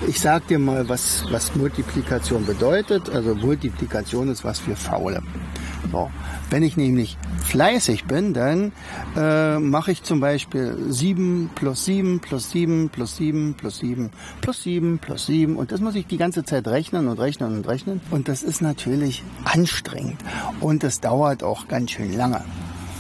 ich 0.06 0.20
sag 0.20 0.46
dir 0.48 0.58
mal, 0.58 0.86
was, 0.90 1.24
was 1.30 1.56
Multiplikation 1.56 2.44
bedeutet. 2.44 3.08
Also 3.08 3.34
Multiplikation 3.34 4.28
ist 4.28 4.44
was 4.44 4.58
für 4.58 4.76
Faule. 4.76 5.22
So. 5.90 6.10
Wenn 6.50 6.62
ich 6.62 6.76
nämlich 6.76 7.16
fleißig 7.42 8.04
bin, 8.04 8.34
dann 8.34 8.72
äh, 9.16 9.58
mache 9.58 9.92
ich 9.92 10.02
zum 10.02 10.20
Beispiel 10.20 10.76
7 10.90 11.48
plus 11.54 11.86
7 11.86 12.20
plus 12.20 12.50
7 12.50 12.90
plus 12.90 13.16
7 13.16 13.54
plus 13.54 13.78
7 13.78 14.10
plus 14.42 14.62
7 14.62 14.98
plus 14.98 15.24
7 15.24 15.56
und 15.56 15.72
das 15.72 15.80
muss 15.80 15.94
ich 15.94 16.06
die 16.06 16.18
ganze 16.18 16.44
Zeit 16.44 16.68
rechnen 16.68 17.08
und 17.08 17.18
rechnen 17.18 17.56
und 17.56 17.66
rechnen 17.66 18.02
und 18.10 18.28
das 18.28 18.42
ist 18.42 18.60
natürlich 18.60 19.24
anstrengend 19.44 20.20
und 20.60 20.84
es 20.84 21.00
dauert 21.00 21.42
auch 21.42 21.66
ganz 21.66 21.92
schön 21.92 22.14
lange. 22.14 22.44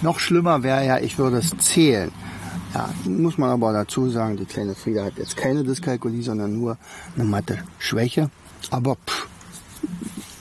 Noch 0.02 0.18
schlimmer 0.18 0.62
wäre 0.62 0.86
ja, 0.86 0.98
ich 0.98 1.18
würde 1.18 1.38
es 1.38 1.50
zählen. 1.58 2.10
Ja, 2.74 2.88
muss 3.04 3.36
man 3.36 3.50
aber 3.50 3.72
dazu 3.72 4.08
sagen, 4.08 4.36
die 4.36 4.44
kleine 4.44 4.74
Frieda 4.74 5.04
hat 5.04 5.18
jetzt 5.18 5.36
keine 5.36 5.64
Dyskalkulie, 5.64 6.22
sondern 6.22 6.58
nur 6.58 6.78
eine 7.16 7.24
Mathe-Schwäche. 7.24 8.30
Aber 8.70 8.96
pff, 8.96 9.28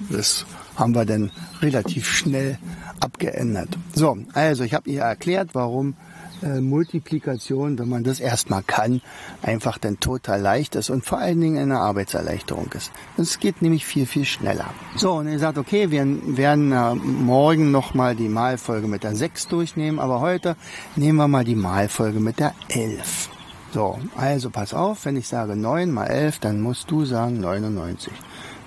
das 0.09 0.45
haben 0.75 0.95
wir 0.95 1.05
dann 1.05 1.31
relativ 1.61 2.07
schnell 2.07 2.57
abgeändert. 2.99 3.69
So, 3.93 4.17
also 4.33 4.63
ich 4.63 4.73
habe 4.73 4.89
ihr 4.89 5.01
erklärt, 5.01 5.49
warum 5.53 5.95
äh, 6.41 6.61
Multiplikation, 6.61 7.77
wenn 7.79 7.89
man 7.89 8.03
das 8.03 8.19
erstmal 8.19 8.63
kann, 8.63 9.01
einfach 9.41 9.77
dann 9.77 9.99
total 9.99 10.41
leicht 10.41 10.75
ist 10.75 10.89
und 10.89 11.05
vor 11.05 11.19
allen 11.19 11.39
Dingen 11.39 11.57
eine 11.57 11.79
Arbeitserleichterung 11.79 12.71
ist. 12.75 12.91
Es 13.17 13.39
geht 13.39 13.61
nämlich 13.61 13.85
viel, 13.85 14.05
viel 14.05 14.25
schneller. 14.25 14.73
So, 14.95 15.13
und 15.13 15.27
ihr 15.27 15.39
sagt, 15.39 15.57
okay, 15.57 15.91
wir 15.91 16.05
werden 16.37 16.71
äh, 16.71 16.95
morgen 16.95 17.71
nochmal 17.71 18.15
die 18.15 18.29
Malfolge 18.29 18.87
mit 18.87 19.03
der 19.03 19.15
6 19.15 19.47
durchnehmen, 19.47 19.99
aber 19.99 20.19
heute 20.21 20.55
nehmen 20.95 21.17
wir 21.17 21.27
mal 21.27 21.43
die 21.43 21.55
Malfolge 21.55 22.19
mit 22.19 22.39
der 22.39 22.53
11. 22.69 23.29
So, 23.71 23.99
also 24.17 24.49
pass 24.49 24.73
auf, 24.73 25.05
wenn 25.05 25.15
ich 25.15 25.27
sage 25.27 25.55
9 25.55 25.91
mal 25.91 26.05
11, 26.05 26.39
dann 26.39 26.61
musst 26.61 26.89
du 26.89 27.05
sagen 27.05 27.39
99 27.39 28.11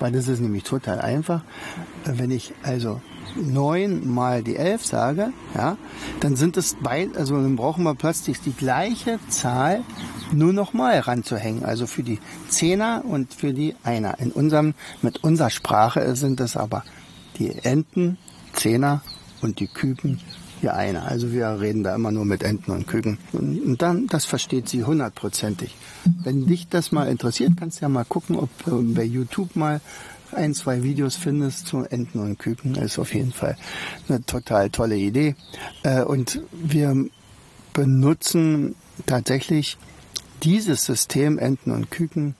weil 0.02 0.10
das 0.10 0.26
ist 0.26 0.40
nämlich 0.40 0.64
total 0.64 1.00
einfach. 1.00 1.42
Wenn 2.04 2.32
ich 2.32 2.52
also 2.64 3.00
9 3.36 4.12
mal 4.12 4.42
die 4.42 4.56
11 4.56 4.84
sage, 4.84 5.32
ja, 5.54 5.76
dann 6.18 6.34
sind 6.34 6.56
es 6.56 6.76
beide, 6.82 7.16
also 7.16 7.40
dann 7.40 7.54
brauchen 7.54 7.84
wir 7.84 7.94
plötzlich 7.94 8.40
die 8.40 8.52
gleiche 8.52 9.20
Zahl 9.28 9.84
nur 10.32 10.52
noch 10.52 10.72
mal 10.72 10.98
ranzuhängen. 10.98 11.64
Also 11.64 11.86
für 11.86 12.02
die 12.02 12.18
Zehner 12.48 13.04
und 13.08 13.32
für 13.32 13.52
die 13.54 13.76
Einer. 13.84 14.18
In 14.18 14.32
unserem, 14.32 14.74
mit 15.02 15.22
unserer 15.22 15.50
Sprache 15.50 16.16
sind 16.16 16.40
es 16.40 16.56
aber 16.56 16.82
die 17.38 17.54
Enten, 17.62 18.18
Zehner 18.54 19.02
und 19.40 19.60
die 19.60 19.68
Küken 19.68 20.20
hier 20.62 20.74
eine. 20.74 21.02
Also 21.02 21.32
wir 21.32 21.60
reden 21.60 21.82
da 21.82 21.94
immer 21.94 22.10
nur 22.10 22.24
mit 22.24 22.42
Enten 22.42 22.70
und 22.70 22.86
Küken. 22.86 23.18
Und 23.32 23.82
dann, 23.82 24.06
das 24.06 24.24
versteht 24.24 24.68
sie 24.68 24.84
hundertprozentig. 24.84 25.74
Wenn 26.22 26.46
dich 26.46 26.68
das 26.68 26.92
mal 26.92 27.08
interessiert, 27.08 27.52
kannst 27.58 27.80
du 27.80 27.82
ja 27.82 27.88
mal 27.88 28.04
gucken, 28.04 28.36
ob 28.36 28.48
du 28.64 28.94
bei 28.94 29.02
YouTube 29.02 29.56
mal 29.56 29.80
ein, 30.30 30.54
zwei 30.54 30.82
Videos 30.82 31.16
findest 31.16 31.66
zu 31.66 31.84
Enten 31.84 32.20
und 32.20 32.38
Küken. 32.38 32.72
Das 32.74 32.84
ist 32.84 32.98
auf 32.98 33.12
jeden 33.12 33.32
Fall 33.32 33.56
eine 34.08 34.24
total 34.24 34.70
tolle 34.70 34.96
Idee. 34.96 35.34
Äh, 35.82 36.02
und 36.02 36.40
wir 36.52 37.06
benutzen 37.74 38.76
tatsächlich 39.04 39.78
dieses 40.42 40.84
System 40.84 41.38
Enten 41.38 41.72
und 41.72 41.90
Küken 41.90 42.36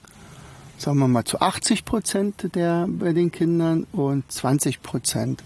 sagen 0.77 0.99
wir 0.99 1.07
mal 1.07 1.23
zu 1.23 1.39
80 1.39 1.85
Prozent 1.85 2.55
der 2.55 2.87
bei 2.89 3.13
den 3.13 3.31
Kindern 3.31 3.85
und 3.91 4.29
20 4.31 4.81
Prozent 4.81 5.43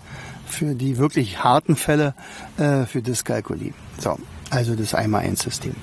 für 0.48 0.76
die 0.76 0.98
wirklich 0.98 1.44
harten 1.44 1.76
Fälle 1.76 2.14
äh, 2.58 2.86
für 2.86 3.02
Dyskalkulie. 3.02 3.74
So, 4.00 4.18
also 4.50 4.76
das 4.76 4.94
einmal 4.94 5.22
ein 5.22 5.36
System. 5.36 5.76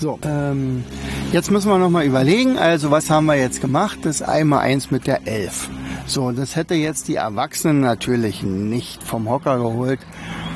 So, 0.00 0.18
ähm, 0.22 0.82
jetzt 1.30 1.50
müssen 1.50 1.68
wir 1.68 1.76
nochmal 1.76 2.06
überlegen, 2.06 2.56
also 2.56 2.90
was 2.90 3.10
haben 3.10 3.26
wir 3.26 3.34
jetzt 3.34 3.60
gemacht? 3.60 3.98
Das 4.04 4.22
einmal 4.22 4.60
eins 4.60 4.90
mit 4.90 5.06
der 5.06 5.26
11. 5.26 5.68
So, 6.06 6.32
das 6.32 6.56
hätte 6.56 6.74
jetzt 6.74 7.08
die 7.08 7.16
Erwachsenen 7.16 7.80
natürlich 7.80 8.42
nicht 8.42 9.02
vom 9.02 9.28
Hocker 9.28 9.58
geholt. 9.58 10.00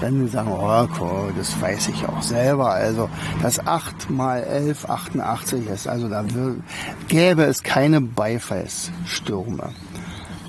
Dann 0.01 0.29
sagen, 0.29 0.51
oh, 0.51 0.89
cool, 0.99 1.33
das 1.37 1.61
weiß 1.61 1.89
ich 1.89 2.09
auch 2.09 2.23
selber. 2.23 2.71
Also 2.71 3.11
das 3.43 3.65
8 3.65 4.09
mal 4.09 4.43
11, 4.43 4.89
88 4.89 5.67
ist. 5.69 5.87
Also 5.87 6.09
da 6.09 6.25
gäbe 7.09 7.45
es 7.45 7.63
keine 7.63 8.01
Beifallsstürme. 8.01 9.71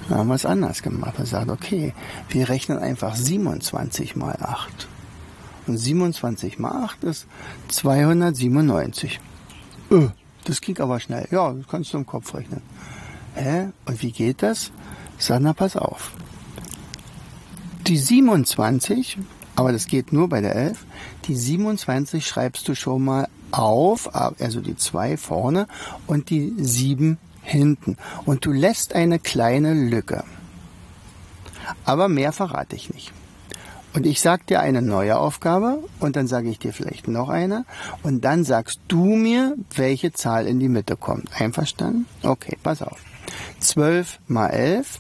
Da 0.10 0.18
haben 0.18 0.28
wir 0.28 0.36
es 0.36 0.46
anders 0.46 0.84
gemacht. 0.84 1.18
Wir 1.18 1.26
sagen, 1.26 1.50
okay, 1.50 1.94
wir 2.30 2.50
rechnen 2.50 2.78
einfach 2.78 3.16
27 3.16 4.16
mal 4.16 4.38
8. 4.40 4.88
Und 5.68 5.78
27 5.78 6.60
mal 6.60 6.84
8 6.84 7.04
ist 7.06 7.28
297. 7.70 9.20
Öh, 9.92 10.10
das 10.44 10.62
ging 10.62 10.80
aber 10.80 11.00
schnell. 11.00 11.28
Ja, 11.32 11.52
das 11.52 11.68
kannst 11.68 11.94
du 11.94 11.98
im 11.98 12.06
Kopf 12.06 12.34
rechnen. 12.36 12.62
Hä? 13.34 13.70
Und 13.86 14.02
wie 14.02 14.12
geht 14.12 14.44
das? 14.44 14.72
Sag, 15.18 15.42
na, 15.42 15.54
pass 15.54 15.76
auf. 15.76 16.12
Die 17.88 17.98
27, 17.98 19.18
aber 19.56 19.72
das 19.72 19.88
geht 19.88 20.14
nur 20.14 20.30
bei 20.30 20.42
der 20.42 20.56
11, 20.56 20.86
die 21.26 21.36
27 21.36 22.26
schreibst 22.26 22.68
du 22.68 22.76
schon 22.76 23.04
mal 23.04 23.28
auf, 23.52 24.14
also 24.14 24.60
die 24.60 24.76
2 24.76 25.18
vorne 25.18 25.68
und 26.08 26.30
die 26.30 26.54
7 26.58 27.18
hinten. 27.46 27.98
Und 28.26 28.46
du 28.46 28.52
lässt 28.52 28.94
eine 28.94 29.20
kleine 29.20 29.74
Lücke. 29.74 30.24
Aber 31.86 32.10
mehr 32.10 32.32
verrate 32.32 32.76
ich 32.76 32.94
nicht. 32.94 33.14
Und 33.94 34.06
ich 34.06 34.20
sag 34.20 34.46
dir 34.48 34.60
eine 34.60 34.82
neue 34.82 35.18
Aufgabe 35.18 35.80
und 36.02 36.18
dann 36.18 36.28
sage 36.28 36.50
ich 36.50 36.60
dir 36.60 36.74
vielleicht 36.74 37.08
noch 37.08 37.30
eine 37.30 37.64
und 38.04 38.26
dann 38.26 38.44
sagst 38.44 38.82
du 38.90 39.16
mir, 39.16 39.56
welche 39.74 40.12
Zahl 40.12 40.48
in 40.48 40.60
die 40.60 40.68
Mitte 40.68 40.98
kommt. 40.98 41.30
Einverstanden? 41.40 42.06
Okay, 42.22 42.58
pass 42.62 42.82
auf. 42.82 43.00
12 43.62 44.20
mal 44.28 44.50
11. 44.50 45.00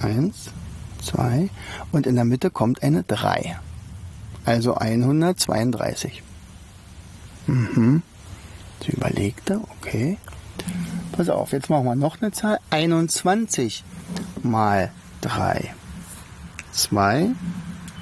1, 0.00 0.50
2 1.02 1.48
und 1.92 2.06
in 2.06 2.16
der 2.16 2.24
Mitte 2.24 2.50
kommt 2.50 2.82
eine 2.82 3.02
3. 3.02 3.58
Also 4.44 4.74
132. 4.76 6.22
Mhm. 7.46 8.02
Sie 8.84 8.92
überlegte, 8.92 9.60
okay. 9.78 10.18
Pass 11.16 11.30
auf, 11.30 11.52
jetzt 11.52 11.70
machen 11.70 11.86
wir 11.86 11.96
noch 11.96 12.20
eine 12.20 12.30
Zahl. 12.30 12.58
21 12.70 13.84
mal 14.42 14.90
3. 15.22 15.74
2 16.72 17.30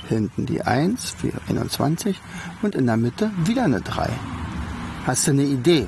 hinten 0.09 0.47
die 0.47 0.63
1 0.63 1.11
für 1.11 1.33
21 1.49 2.21
und 2.63 2.75
in 2.75 2.87
der 2.87 2.97
Mitte 2.97 3.31
wieder 3.45 3.65
eine 3.65 3.81
3. 3.81 4.11
Hast 5.07 5.29
du 5.29 5.31
eine 5.31 5.45
Idee? 5.45 5.87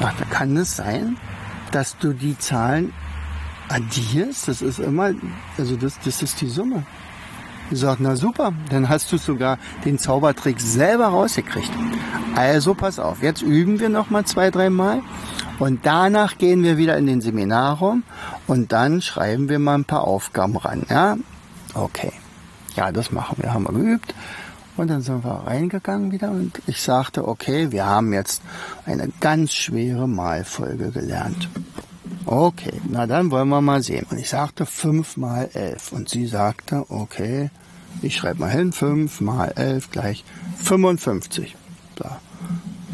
Ach, 0.00 0.14
da 0.16 0.24
kann 0.26 0.56
es 0.56 0.76
sein, 0.76 1.16
dass 1.72 1.98
du 1.98 2.12
die 2.12 2.38
Zahlen 2.38 2.92
addierst. 3.68 4.46
Das 4.46 4.62
ist 4.62 4.78
immer, 4.78 5.10
also 5.58 5.76
das, 5.76 5.98
das 6.04 6.22
ist 6.22 6.40
die 6.40 6.48
Summe. 6.48 6.84
Ich 7.70 7.80
sag, 7.80 7.98
na 7.98 8.14
super, 8.14 8.52
dann 8.70 8.88
hast 8.88 9.10
du 9.10 9.16
sogar 9.16 9.58
den 9.84 9.98
Zaubertrick 9.98 10.60
selber 10.60 11.06
rausgekriegt. 11.06 11.70
Also 12.36 12.74
pass 12.74 12.98
auf, 12.98 13.22
jetzt 13.22 13.42
üben 13.42 13.80
wir 13.80 13.88
noch 13.88 14.10
mal 14.10 14.24
zwei, 14.24 14.50
drei 14.50 14.70
Mal 14.70 15.00
und 15.58 15.86
danach 15.86 16.38
gehen 16.38 16.62
wir 16.62 16.76
wieder 16.76 16.96
in 16.96 17.06
den 17.06 17.20
Seminarraum 17.20 18.02
und 18.46 18.72
dann 18.72 19.02
schreiben 19.02 19.48
wir 19.48 19.58
mal 19.58 19.76
ein 19.76 19.84
paar 19.84 20.04
Aufgaben 20.04 20.56
ran. 20.56 20.84
Ja, 20.88 21.16
okay. 21.74 22.12
Ja, 22.76 22.90
das 22.90 23.12
machen 23.12 23.36
wir, 23.40 23.52
haben 23.52 23.64
wir 23.64 23.72
geübt. 23.72 24.14
Und 24.76 24.90
dann 24.90 25.02
sind 25.02 25.24
wir 25.24 25.46
reingegangen 25.46 26.10
wieder 26.10 26.30
und 26.30 26.60
ich 26.66 26.82
sagte, 26.82 27.28
okay, 27.28 27.70
wir 27.70 27.86
haben 27.86 28.12
jetzt 28.12 28.42
eine 28.86 29.08
ganz 29.20 29.52
schwere 29.52 30.08
Malfolge 30.08 30.90
gelernt. 30.90 31.48
Okay, 32.26 32.80
na 32.88 33.06
dann 33.06 33.30
wollen 33.30 33.48
wir 33.48 33.60
mal 33.60 33.82
sehen. 33.82 34.06
Und 34.10 34.18
ich 34.18 34.30
sagte 34.30 34.66
5 34.66 35.16
mal 35.16 35.48
11. 35.52 35.92
Und 35.92 36.08
sie 36.08 36.26
sagte, 36.26 36.86
okay, 36.88 37.50
ich 38.02 38.16
schreibe 38.16 38.40
mal 38.40 38.50
hin, 38.50 38.72
5 38.72 39.20
mal 39.20 39.52
11 39.54 39.90
gleich 39.92 40.24
55. 40.56 41.54
So. 41.98 42.06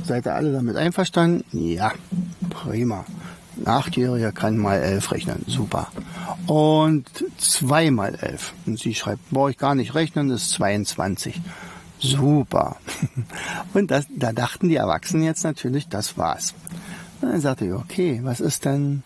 Seid 0.04 0.26
ihr 0.26 0.34
alle 0.34 0.52
damit 0.52 0.76
einverstanden? 0.76 1.44
Ja, 1.52 1.92
prima. 2.50 3.04
Ein 3.56 3.66
Achtjähriger 3.66 4.32
kann 4.32 4.58
mal 4.58 4.78
11 4.78 5.12
rechnen. 5.12 5.44
Super. 5.46 5.88
Und 6.46 7.08
2 7.38 7.90
mal 7.90 8.14
11. 8.14 8.52
Und 8.66 8.78
sie 8.78 8.94
schreibt, 8.94 9.30
brauche 9.30 9.50
ich 9.50 9.58
gar 9.58 9.74
nicht 9.74 9.94
rechnen, 9.94 10.28
das 10.28 10.42
ist 10.42 10.50
22. 10.52 11.40
Super. 11.98 12.76
Und 13.74 13.90
das, 13.90 14.06
da 14.08 14.32
dachten 14.32 14.68
die 14.68 14.76
Erwachsenen 14.76 15.24
jetzt 15.24 15.44
natürlich, 15.44 15.88
das 15.88 16.16
war's. 16.16 16.54
Und 17.20 17.30
dann 17.30 17.40
sagte 17.40 17.66
ich, 17.66 17.72
okay, 17.72 18.20
was 18.22 18.40
ist 18.40 18.64
denn 18.64 19.02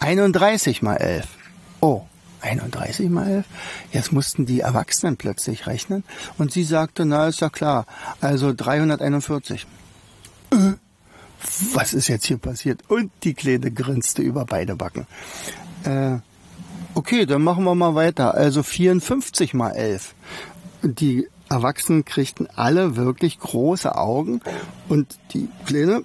31 0.00 0.82
mal 0.82 0.96
11? 0.96 1.28
Oh, 1.80 2.02
31 2.40 3.08
mal 3.10 3.28
11? 3.28 3.46
Jetzt 3.92 4.12
mussten 4.12 4.46
die 4.46 4.60
Erwachsenen 4.60 5.16
plötzlich 5.16 5.68
rechnen. 5.68 6.02
Und 6.38 6.50
sie 6.50 6.64
sagte, 6.64 7.04
na, 7.04 7.28
ist 7.28 7.40
ja 7.40 7.50
klar, 7.50 7.86
also 8.20 8.52
341. 8.52 9.66
Äh, 10.50 10.72
was 11.74 11.94
ist 11.94 12.08
jetzt 12.08 12.26
hier 12.26 12.38
passiert? 12.38 12.80
Und 12.88 13.10
die 13.24 13.34
Kleine 13.34 13.70
grinste 13.70 14.22
über 14.22 14.44
beide 14.44 14.76
Backen. 14.76 15.06
Äh, 15.84 16.18
okay, 16.94 17.26
dann 17.26 17.42
machen 17.42 17.64
wir 17.64 17.74
mal 17.74 17.94
weiter. 17.94 18.34
Also 18.34 18.62
54 18.62 19.54
mal 19.54 19.70
11. 19.70 20.14
Die 20.82 21.28
Erwachsenen 21.52 22.04
kriegten 22.04 22.48
alle 22.56 22.96
wirklich 22.96 23.38
große 23.38 23.94
Augen 23.94 24.40
und 24.88 25.18
die 25.34 25.48
Kleine 25.66 26.02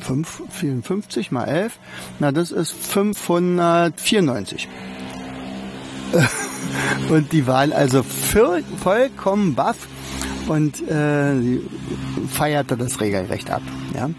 5, 0.00 0.42
54 0.48 1.30
mal 1.30 1.44
11, 1.44 1.78
na 2.18 2.32
das 2.32 2.50
ist 2.50 2.72
594. 2.72 4.68
und 7.10 7.32
die 7.32 7.46
waren 7.46 7.72
also 7.72 8.02
vollkommen 8.02 9.54
baff 9.54 9.86
und 10.48 10.88
äh, 10.88 11.60
feierte 12.30 12.76
das 12.76 13.00
regelrecht 13.00 13.50
ab. 13.50 13.62
Ja? 13.94 14.10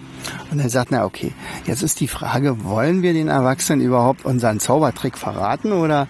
Und 0.52 0.60
er 0.60 0.70
sagt, 0.70 0.92
na 0.92 1.06
okay, 1.06 1.34
jetzt 1.66 1.82
ist 1.82 2.00
die 2.00 2.08
Frage, 2.08 2.64
wollen 2.64 3.02
wir 3.02 3.14
den 3.14 3.28
Erwachsenen 3.28 3.82
überhaupt 3.82 4.26
unseren 4.26 4.60
Zaubertrick 4.60 5.18
verraten 5.18 5.72
oder? 5.72 6.08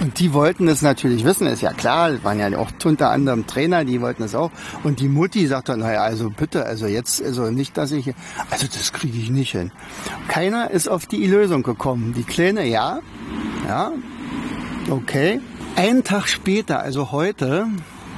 Und 0.00 0.20
die 0.20 0.32
wollten 0.32 0.68
es 0.68 0.82
natürlich 0.82 1.24
wissen, 1.24 1.46
ist 1.46 1.62
ja 1.62 1.72
klar, 1.72 2.22
waren 2.22 2.38
ja 2.38 2.56
auch 2.58 2.70
unter 2.84 3.10
anderem 3.10 3.46
Trainer, 3.46 3.84
die 3.84 4.00
wollten 4.00 4.22
es 4.22 4.34
auch. 4.34 4.50
Und 4.84 5.00
die 5.00 5.08
Mutti 5.08 5.46
sagt 5.46 5.70
dann, 5.70 5.80
naja, 5.80 6.02
also 6.02 6.30
bitte, 6.30 6.64
also 6.64 6.86
jetzt, 6.86 7.22
also 7.22 7.50
nicht, 7.50 7.76
dass 7.76 7.90
ich, 7.90 8.14
also 8.50 8.66
das 8.66 8.92
kriege 8.92 9.18
ich 9.18 9.30
nicht 9.30 9.52
hin. 9.52 9.72
Keiner 10.28 10.70
ist 10.70 10.88
auf 10.88 11.06
die 11.06 11.26
Lösung 11.26 11.62
gekommen. 11.62 12.14
Die 12.16 12.22
Kleine, 12.22 12.66
ja, 12.66 13.00
ja, 13.66 13.92
okay. 14.90 15.40
Einen 15.74 16.04
Tag 16.04 16.28
später, 16.28 16.80
also 16.80 17.12
heute, 17.12 17.66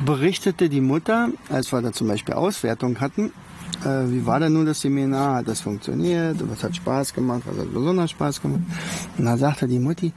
berichtete 0.05 0.69
die 0.69 0.81
Mutter, 0.81 1.31
als 1.49 1.73
wir 1.73 1.83
da 1.83 1.93
zum 1.93 2.09
Beispiel 2.09 2.35
Auswertung 2.35 3.01
hatten, 3.01 3.33
äh, 3.85 4.11
wie 4.11 4.27
war 4.27 4.41
denn 4.41 4.53
nun 4.53 4.67
das 4.67 4.81
Seminar? 4.81 5.37
Hat 5.37 5.49
das 5.49 5.61
funktioniert? 5.61 6.37
Was 6.51 6.63
hat 6.63 6.77
Spaß 6.77 7.15
gemacht? 7.15 7.43
Was 7.47 7.59
hat 7.59 7.73
besonders 7.73 8.11
Spaß 8.11 8.43
gemacht? 8.43 8.63
Und 9.17 9.25
dann 9.25 9.39
sagte 9.39 9.67
die 9.69 9.79
Mutti, 9.79 10.13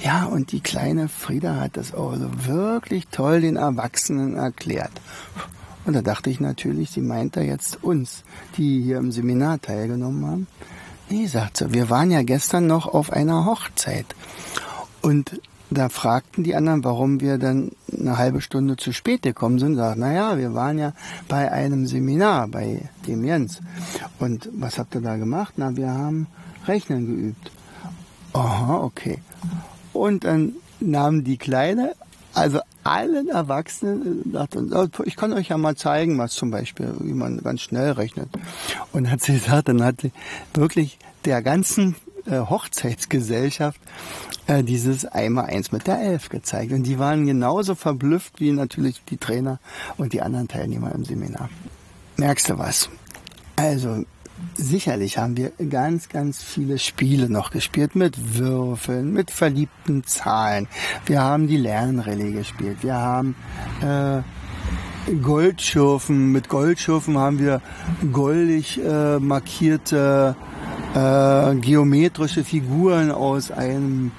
ja, 0.00 0.26
und 0.26 0.52
die 0.52 0.60
kleine 0.60 1.08
Frieda 1.08 1.56
hat 1.56 1.76
das 1.76 1.94
auch 1.94 2.14
so 2.16 2.28
wirklich 2.46 3.08
toll 3.08 3.40
den 3.40 3.56
Erwachsenen 3.56 4.36
erklärt. 4.36 4.92
Und 5.86 5.94
da 5.94 6.02
dachte 6.02 6.28
ich 6.28 6.40
natürlich, 6.40 6.90
sie 6.90 7.00
meint 7.00 7.36
da 7.36 7.40
jetzt 7.40 7.82
uns, 7.82 8.24
die 8.58 8.82
hier 8.82 8.98
im 8.98 9.12
Seminar 9.12 9.60
teilgenommen 9.60 10.26
haben. 10.26 10.46
Nee, 11.08 11.26
sagt 11.26 11.58
sie, 11.58 11.72
wir 11.72 11.88
waren 11.88 12.10
ja 12.10 12.22
gestern 12.22 12.66
noch 12.66 12.86
auf 12.86 13.12
einer 13.12 13.46
Hochzeit. 13.46 14.06
Und 15.00 15.40
da 15.70 15.88
fragten 15.88 16.44
die 16.44 16.54
anderen, 16.54 16.84
warum 16.84 17.20
wir 17.20 17.38
dann 17.38 17.72
eine 17.92 18.18
halbe 18.18 18.40
Stunde 18.40 18.76
zu 18.76 18.92
spät 18.92 19.22
gekommen 19.22 19.58
sind. 19.58 19.76
Sagt, 19.76 19.98
na 19.98 20.12
ja, 20.12 20.38
wir 20.38 20.54
waren 20.54 20.78
ja 20.78 20.92
bei 21.28 21.50
einem 21.50 21.86
Seminar 21.86 22.48
bei 22.48 22.88
dem 23.06 23.24
Jens. 23.24 23.60
Und 24.18 24.48
was 24.52 24.78
habt 24.78 24.94
ihr 24.94 25.00
da 25.00 25.16
gemacht? 25.16 25.54
Na, 25.56 25.76
wir 25.76 25.90
haben 25.90 26.28
Rechnen 26.66 27.06
geübt. 27.06 27.50
Aha, 28.32 28.78
okay. 28.78 29.18
Und 29.92 30.24
dann 30.24 30.54
nahm 30.78 31.24
die 31.24 31.38
Kleine, 31.38 31.94
also 32.34 32.60
allen 32.84 33.28
Erwachsenen, 33.28 34.30
sagten, 34.32 34.72
oh, 34.72 34.86
ich 35.04 35.16
kann 35.16 35.32
euch 35.32 35.48
ja 35.48 35.58
mal 35.58 35.74
zeigen, 35.74 36.18
was 36.18 36.34
zum 36.34 36.50
Beispiel, 36.50 36.94
wie 37.00 37.14
man 37.14 37.38
ganz 37.38 37.62
schnell 37.62 37.92
rechnet. 37.92 38.28
Und 38.92 39.10
hat 39.10 39.22
sie 39.22 39.32
gesagt, 39.32 39.68
dann 39.68 39.82
hat 39.82 40.02
sie 40.02 40.12
wirklich 40.54 40.98
der 41.24 41.42
ganzen 41.42 41.96
äh, 42.26 42.38
Hochzeitsgesellschaft 42.38 43.80
äh, 44.46 44.62
dieses 44.62 45.04
einmal 45.04 45.46
eins 45.46 45.72
mit 45.72 45.86
der 45.86 46.00
Elf 46.00 46.28
gezeigt. 46.28 46.72
Und 46.72 46.84
die 46.84 46.98
waren 46.98 47.26
genauso 47.26 47.74
verblüfft 47.74 48.40
wie 48.40 48.52
natürlich 48.52 49.02
die 49.04 49.16
Trainer 49.16 49.58
und 49.96 50.12
die 50.12 50.22
anderen 50.22 50.48
Teilnehmer 50.48 50.92
im 50.92 51.04
Seminar. 51.04 51.48
Merkst 52.16 52.48
du 52.48 52.58
was? 52.58 52.88
Also 53.56 54.04
sicherlich 54.54 55.18
haben 55.18 55.36
wir 55.36 55.52
ganz, 55.70 56.08
ganz 56.08 56.42
viele 56.42 56.78
Spiele 56.78 57.28
noch 57.28 57.50
gespielt 57.50 57.96
mit 57.96 58.38
Würfeln, 58.38 59.12
mit 59.12 59.30
verliebten 59.30 60.04
Zahlen. 60.04 60.68
Wir 61.06 61.22
haben 61.22 61.46
die 61.46 61.56
Lernrallye 61.56 62.32
gespielt. 62.32 62.78
Wir 62.82 62.94
haben 62.94 63.34
äh, 63.80 64.22
Goldschürfen. 65.22 66.32
Mit 66.32 66.48
Goldschürfen 66.48 67.18
haben 67.18 67.38
wir 67.38 67.60
goldig 68.12 68.80
äh, 68.82 69.18
markierte 69.18 70.36
äh, 70.96 71.54
geometrische 71.56 72.42
Figuren 72.42 73.10
aus 73.10 73.50
einem 73.50 74.12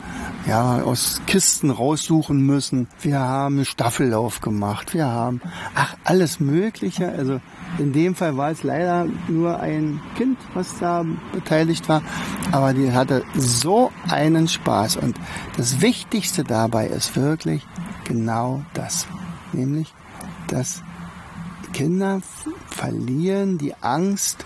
ja, 0.45 0.81
aus 0.83 1.21
Kisten 1.25 1.71
raussuchen 1.71 2.39
müssen. 2.39 2.87
Wir 3.01 3.19
haben 3.19 3.65
Staffellauf 3.65 4.41
gemacht. 4.41 4.93
Wir 4.93 5.07
haben, 5.07 5.41
ach, 5.75 5.95
alles 6.03 6.39
Mögliche. 6.39 7.09
Also 7.11 7.41
in 7.79 7.93
dem 7.93 8.15
Fall 8.15 8.37
war 8.37 8.51
es 8.51 8.63
leider 8.63 9.07
nur 9.27 9.59
ein 9.59 9.99
Kind, 10.15 10.37
was 10.53 10.77
da 10.79 11.03
beteiligt 11.33 11.89
war. 11.89 12.01
Aber 12.51 12.73
die 12.73 12.91
hatte 12.93 13.23
so 13.35 13.91
einen 14.07 14.47
Spaß. 14.47 14.97
Und 14.97 15.17
das 15.57 15.81
Wichtigste 15.81 16.43
dabei 16.43 16.87
ist 16.87 17.15
wirklich 17.15 17.65
genau 18.05 18.61
das. 18.73 19.07
Nämlich, 19.51 19.93
dass 20.47 20.83
Kinder 21.73 22.21
verlieren 22.69 23.57
die 23.57 23.73
Angst 23.81 24.45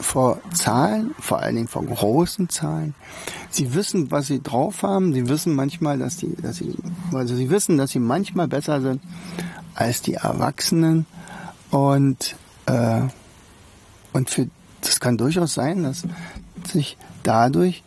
vor 0.00 0.40
Zahlen, 0.54 1.14
vor 1.18 1.40
allen 1.40 1.56
Dingen 1.56 1.68
vor 1.68 1.84
großen 1.84 2.48
Zahlen. 2.48 2.94
Sie 3.50 3.74
wissen, 3.74 4.10
was 4.10 4.26
sie 4.26 4.42
drauf 4.42 4.82
haben. 4.82 5.12
Sie 5.12 5.28
wissen 5.28 5.54
manchmal, 5.54 5.98
dass 5.98 6.18
sie, 6.18 6.34
dass 6.40 6.56
sie, 6.56 6.74
also 7.12 7.34
sie 7.34 7.50
wissen, 7.50 7.76
dass 7.76 7.90
sie 7.90 7.98
manchmal 7.98 8.48
besser 8.48 8.80
sind 8.80 9.02
als 9.74 10.02
die 10.02 10.14
Erwachsenen. 10.14 11.06
Und, 11.70 12.36
äh, 12.66 13.02
und 14.12 14.30
für, 14.30 14.48
das 14.80 15.00
kann 15.00 15.18
durchaus 15.18 15.54
sein, 15.54 15.82
dass 15.82 16.04
sich 16.66 16.96
dadurch 17.22 17.82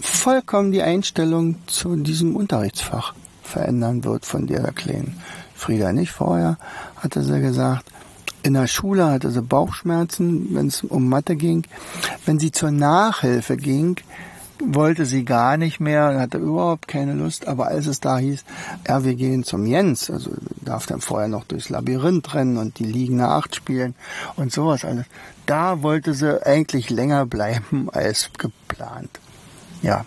vollkommen 0.00 0.72
die 0.72 0.82
Einstellung 0.82 1.56
zu 1.66 1.96
diesem 1.96 2.36
Unterrichtsfach 2.36 3.14
verändern 3.42 4.04
wird 4.04 4.24
von 4.24 4.46
der 4.46 4.72
Kleinen. 4.72 5.20
Frieda 5.54 5.92
nicht 5.92 6.12
vorher, 6.12 6.56
hatte 6.96 7.22
sie 7.22 7.40
gesagt, 7.40 7.84
in 8.42 8.54
der 8.54 8.66
Schule 8.66 9.06
hatte 9.06 9.30
sie 9.30 9.42
Bauchschmerzen, 9.42 10.54
wenn 10.54 10.68
es 10.68 10.82
um 10.82 11.08
Mathe 11.08 11.36
ging. 11.36 11.64
Wenn 12.24 12.38
sie 12.38 12.52
zur 12.52 12.70
Nachhilfe 12.70 13.56
ging, 13.56 13.96
wollte 14.62 15.06
sie 15.06 15.24
gar 15.24 15.56
nicht 15.56 15.80
mehr, 15.80 16.18
hatte 16.18 16.38
überhaupt 16.38 16.88
keine 16.88 17.14
Lust. 17.14 17.48
Aber 17.48 17.68
als 17.68 17.86
es 17.86 18.00
da 18.00 18.18
hieß, 18.18 18.44
ja, 18.86 19.04
wir 19.04 19.14
gehen 19.14 19.44
zum 19.44 19.66
Jens, 19.66 20.10
also 20.10 20.30
darf 20.62 20.86
dann 20.86 21.00
vorher 21.00 21.28
noch 21.28 21.44
durchs 21.44 21.68
Labyrinth 21.68 22.34
rennen 22.34 22.56
und 22.56 22.78
die 22.78 22.84
liegende 22.84 23.28
Acht 23.28 23.56
spielen 23.56 23.94
und 24.36 24.52
sowas 24.52 24.84
alles. 24.84 25.06
Da 25.46 25.82
wollte 25.82 26.14
sie 26.14 26.44
eigentlich 26.46 26.90
länger 26.90 27.26
bleiben 27.26 27.88
als 27.92 28.30
geplant. 28.36 29.10
Ja. 29.82 30.04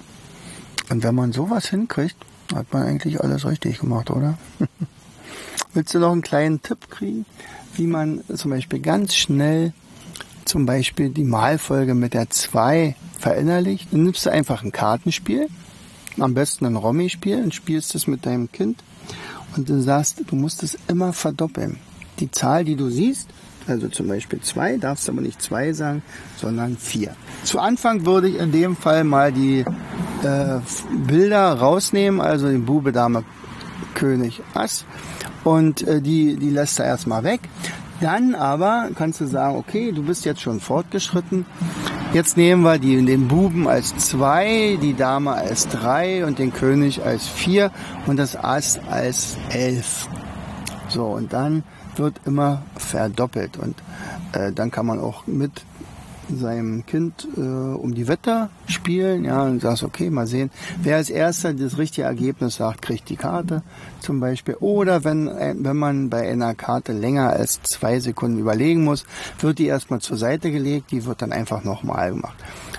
Und 0.90 1.04
wenn 1.04 1.16
man 1.16 1.32
sowas 1.32 1.68
hinkriegt, 1.68 2.18
hat 2.54 2.72
man 2.74 2.84
eigentlich 2.84 3.22
alles 3.22 3.46
richtig 3.46 3.80
gemacht, 3.80 4.12
oder? 4.12 4.38
Willst 5.74 5.94
du 5.96 6.00
noch 6.00 6.12
einen 6.12 6.22
kleinen 6.22 6.62
Tipp 6.62 6.90
kriegen? 6.90 7.26
Wie 7.76 7.88
man 7.88 8.22
zum 8.36 8.52
Beispiel 8.52 8.80
ganz 8.80 9.16
schnell 9.16 9.74
zum 10.46 10.66
Beispiel 10.66 11.10
die 11.10 11.24
Malfolge 11.24 11.94
mit 11.94 12.14
der 12.14 12.30
2 12.30 12.96
verinnerlicht. 13.18 13.92
Dann 13.92 14.04
nimmst 14.04 14.26
du 14.26 14.32
einfach 14.32 14.64
ein 14.64 14.72
Kartenspiel, 14.72 15.48
am 16.20 16.34
besten 16.34 16.66
ein 16.66 16.76
Rommi-Spiel 16.76 17.42
und 17.42 17.56
spielst 17.56 17.96
es 17.96 18.08
mit 18.08 18.26
deinem 18.26 18.52
Kind 18.52 18.84
und 19.56 19.70
du 19.70 19.82
sagst, 19.82 20.22
du 20.28 20.36
musst 20.36 20.64
es 20.64 20.78
immer 20.88 21.14
verdoppeln. 21.14 21.78
Die 22.20 22.30
Zahl, 22.30 22.64
die 22.64 22.76
du 22.76 22.90
siehst, 22.90 23.30
also 23.68 23.88
zum 23.88 24.08
Beispiel 24.08 24.42
2, 24.42 24.78
darfst 24.78 25.08
du 25.08 25.14
aber 25.14 25.22
nicht 25.22 25.42
2 25.42 25.74
sagen, 25.74 26.04
sondern 26.38 26.78
4. 26.78 27.16
Zu 27.44 27.60
Anfang 27.60 28.06
würde 28.06 28.30
ich 28.30 28.38
in 28.38 28.52
dem 28.52 28.76
Fall 28.76 29.04
mal 29.04 29.32
die 29.32 29.60
äh, 30.24 30.60
Bilder 31.08 31.54
rausnehmen, 31.54 32.20
also 32.20 32.48
den 32.48 32.66
Bube, 32.66 32.92
Dame, 32.92 33.24
König, 33.96 34.42
Ass 34.54 34.86
und 35.44 35.88
äh, 35.88 36.02
die, 36.02 36.36
die 36.36 36.50
lässt 36.50 36.80
er 36.80 36.86
erstmal 36.86 37.24
weg. 37.24 37.42
Dann 38.02 38.36
aber 38.36 38.90
kannst 38.96 39.22
du 39.22 39.26
sagen, 39.26 39.56
okay, 39.56 39.92
du 39.92 40.04
bist 40.04 40.26
jetzt 40.26 40.42
schon 40.42 40.60
fortgeschritten. 40.60 41.46
Jetzt 42.14 42.38
nehmen 42.38 42.64
wir 42.64 42.78
die, 42.78 43.04
den 43.06 43.28
Buben 43.28 43.68
als 43.68 43.96
zwei, 43.98 44.78
die 44.82 44.94
Dame 44.94 45.32
als 45.32 45.68
drei 45.68 46.26
und 46.26 46.38
den 46.38 46.54
König 46.54 47.04
als 47.04 47.28
vier 47.28 47.72
und 48.06 48.18
das 48.18 48.36
Ass 48.36 48.80
als 48.90 49.38
elf. 49.50 50.08
So, 50.90 51.06
und 51.06 51.34
dann 51.34 51.64
wird 51.96 52.20
immer 52.26 52.64
verdoppelt 52.76 53.58
und 53.58 53.76
äh, 54.34 54.52
dann 54.52 54.70
kann 54.70 54.86
man 54.86 55.00
auch 55.00 55.26
mit 55.26 55.64
seinem 56.30 56.86
Kind 56.86 57.28
äh, 57.38 57.40
um 57.40 57.94
die 57.94 58.08
Wette 58.08 58.50
spielen, 58.68 59.26
ja, 59.26 59.44
und 59.44 59.62
sagst, 59.62 59.84
okay, 59.84 60.10
mal 60.10 60.28
sehen, 60.28 60.52
wer 60.82 60.98
als 60.98 61.10
erster 61.10 61.54
das 61.54 61.78
richtige 61.78 62.08
Ergebnis 62.08 62.56
sagt, 62.56 62.82
kriegt 62.82 63.10
die 63.10 63.16
Karte 63.16 63.62
zum 64.00 64.20
Beispiel. 64.20 64.56
Oder 64.60 65.04
wenn, 65.04 65.28
äh, 65.28 65.56
wenn 65.58 65.78
man 65.78 66.10
bei 66.10 66.30
einer 66.30 66.56
Karte 66.56 66.94
länger 66.94 67.30
als 67.30 67.62
zwei 67.64 68.00
Sekunden 68.00 68.40
überlegen 68.40 68.84
muss, 68.84 69.06
wird 69.40 69.60
die 69.60 69.68
erstmal 69.68 70.00
zur 70.00 70.18
Seite 70.18 70.52
gelegt, 70.52 70.92
die 70.92 71.06
wird 71.06 71.22
dann 71.22 71.32
einfach 71.32 71.64
nochmal 71.64 72.12
gemacht. 72.12 72.36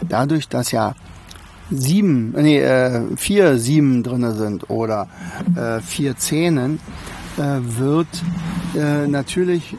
Dadurch, 0.09 0.49
dass 0.49 0.73
ja 0.73 0.95
sieben, 1.71 2.33
nee, 2.33 2.61
äh, 2.61 3.17
vier 3.17 3.59
Sieben 3.59 4.03
drinne 4.03 4.35
sind 4.35 4.71
oder 4.71 5.09
äh, 5.57 5.81
vier 5.81 6.17
Zehnen, 6.17 6.79
äh, 7.37 7.59
wird 7.61 8.09
äh, 8.77 9.07
natürlich 9.07 9.77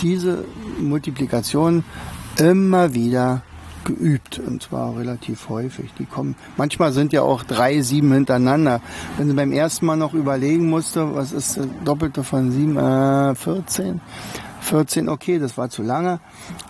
diese 0.00 0.44
Multiplikation 0.80 1.84
immer 2.38 2.94
wieder 2.94 3.42
geübt 3.84 4.38
und 4.38 4.62
zwar 4.62 4.96
relativ 4.96 5.48
häufig. 5.48 5.90
Die 5.98 6.04
kommen, 6.04 6.34
manchmal 6.56 6.92
sind 6.92 7.12
ja 7.12 7.22
auch 7.22 7.42
drei 7.44 7.80
sieben 7.80 8.12
hintereinander. 8.12 8.80
Wenn 9.16 9.28
sie 9.28 9.34
beim 9.34 9.52
ersten 9.52 9.86
Mal 9.86 9.96
noch 9.96 10.14
überlegen 10.14 10.68
musste, 10.68 11.14
was 11.14 11.32
ist 11.32 11.56
das 11.56 11.66
Doppelte 11.84 12.22
von 12.24 12.50
sieben, 12.50 12.76
äh, 12.76 13.34
14. 13.34 14.00
14, 14.60 15.08
okay, 15.08 15.38
das 15.38 15.56
war 15.56 15.70
zu 15.70 15.82
lange. 15.82 16.20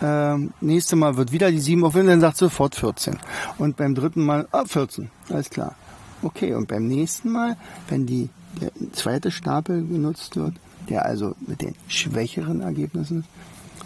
Ähm, 0.00 0.52
nächste 0.60 0.94
Mal 0.94 1.16
wird 1.16 1.32
wieder 1.32 1.50
die 1.50 1.58
7 1.58 1.84
aufhören, 1.84 2.06
dann 2.06 2.20
sagt 2.20 2.36
sofort 2.36 2.76
14. 2.76 3.18
Und 3.58 3.76
beim 3.76 3.94
dritten 3.94 4.24
Mal, 4.24 4.46
ah, 4.52 4.64
14, 4.64 5.10
alles 5.30 5.50
klar. 5.50 5.74
Okay, 6.22 6.54
und 6.54 6.68
beim 6.68 6.86
nächsten 6.86 7.30
Mal, 7.30 7.56
wenn 7.88 8.06
die, 8.06 8.28
der 8.60 8.70
zweite 8.92 9.30
Stapel 9.30 9.84
genutzt 9.84 10.36
wird, 10.36 10.54
der 10.88 11.04
also 11.04 11.34
mit 11.46 11.62
den 11.62 11.74
schwächeren 11.88 12.60
Ergebnissen, 12.60 13.24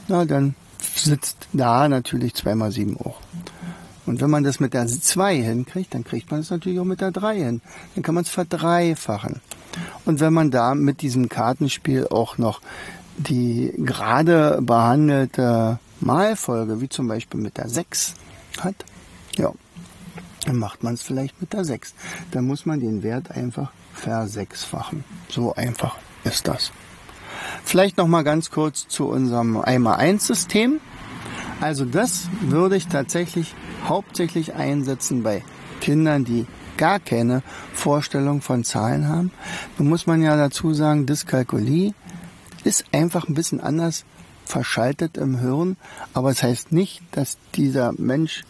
na, 0.09 0.25
dann 0.25 0.55
sitzt 0.81 1.49
da 1.53 1.89
natürlich 1.89 2.35
2 2.35 2.55
mal 2.55 2.73
7 2.73 2.97
auch. 2.99 3.21
Und 4.05 4.21
wenn 4.21 4.31
man 4.31 4.43
das 4.43 4.59
mit 4.59 4.75
der 4.75 4.87
2 4.87 5.37
hinkriegt, 5.37 5.95
dann 5.95 6.05
kriegt 6.05 6.31
man 6.31 6.41
es 6.41 6.51
natürlich 6.51 6.81
auch 6.81 6.85
mit 6.85 7.01
der 7.01 7.13
3 7.13 7.37
hin. 7.37 7.61
Dann 7.95 8.03
kann 8.03 8.15
man 8.15 8.25
es 8.25 8.31
verdreifachen. 8.31 9.41
Und 10.05 10.21
wenn 10.21 10.33
man 10.33 10.51
da 10.51 10.75
mit 10.75 11.03
diesem 11.03 11.29
Kartenspiel 11.29 12.09
auch 12.09 12.37
noch 12.37 12.61
die 13.17 13.73
gerade 13.77 14.59
behandelte 14.63 15.79
Malfolge, 16.01 16.81
wie 16.81 16.89
zum 16.89 17.09
Beispiel 17.09 17.41
mit 17.41 17.57
der 17.57 17.69
6 17.69 18.15
hat, 18.61 18.75
ja, 19.37 19.53
dann 20.47 20.57
macht 20.57 20.83
man 20.83 20.95
es 20.95 21.03
vielleicht 21.03 21.41
mit 21.41 21.53
der 21.53 21.65
6. 21.65 21.95
Dann 22.33 22.47
muss 22.47 22.67
man 22.67 22.81
den 22.81 23.03
Wert 23.03 23.31
einfach 23.31 23.71
versechsfachen. 23.95 25.05
So 25.29 25.55
einfach 25.55 25.97
ist 26.25 26.49
das. 26.49 26.73
Vielleicht 27.65 27.97
noch 27.97 28.07
mal 28.07 28.23
ganz 28.23 28.51
kurz 28.51 28.87
zu 28.89 29.07
unserem 29.09 29.57
Eimer 29.57 29.97
1 29.97 30.27
System. 30.27 30.81
Also 31.61 31.85
das 31.85 32.29
würde 32.41 32.77
ich 32.77 32.89
tatsächlich 32.89 33.55
hauptsächlich 33.85 34.55
einsetzen 34.55 35.23
bei 35.23 35.43
Kindern, 35.81 36.25
die 36.25 36.47
gar 36.77 36.99
keine 36.99 37.43
Vorstellung 37.73 38.41
von 38.41 38.65
Zahlen 38.65 39.09
haben. 39.09 39.31
Nun 39.79 39.89
muss 39.89 40.07
man 40.07 40.23
ja 40.23 40.37
dazu 40.37 40.75
sagen, 40.75 41.07
Dyskalkulie 41.07 41.95
ist 42.65 42.85
einfach 42.93 43.29
ein 43.29 43.35
bisschen 43.35 43.61
anders 43.61 44.05
verschaltet 44.45 45.17
im 45.17 45.39
Hirn, 45.39 45.77
aber 46.15 46.31
es 46.31 46.39
das 46.39 46.49
heißt 46.49 46.73
nicht, 46.73 47.03
dass 47.13 47.39
dieser 47.55 47.93
Mensch 47.97 48.45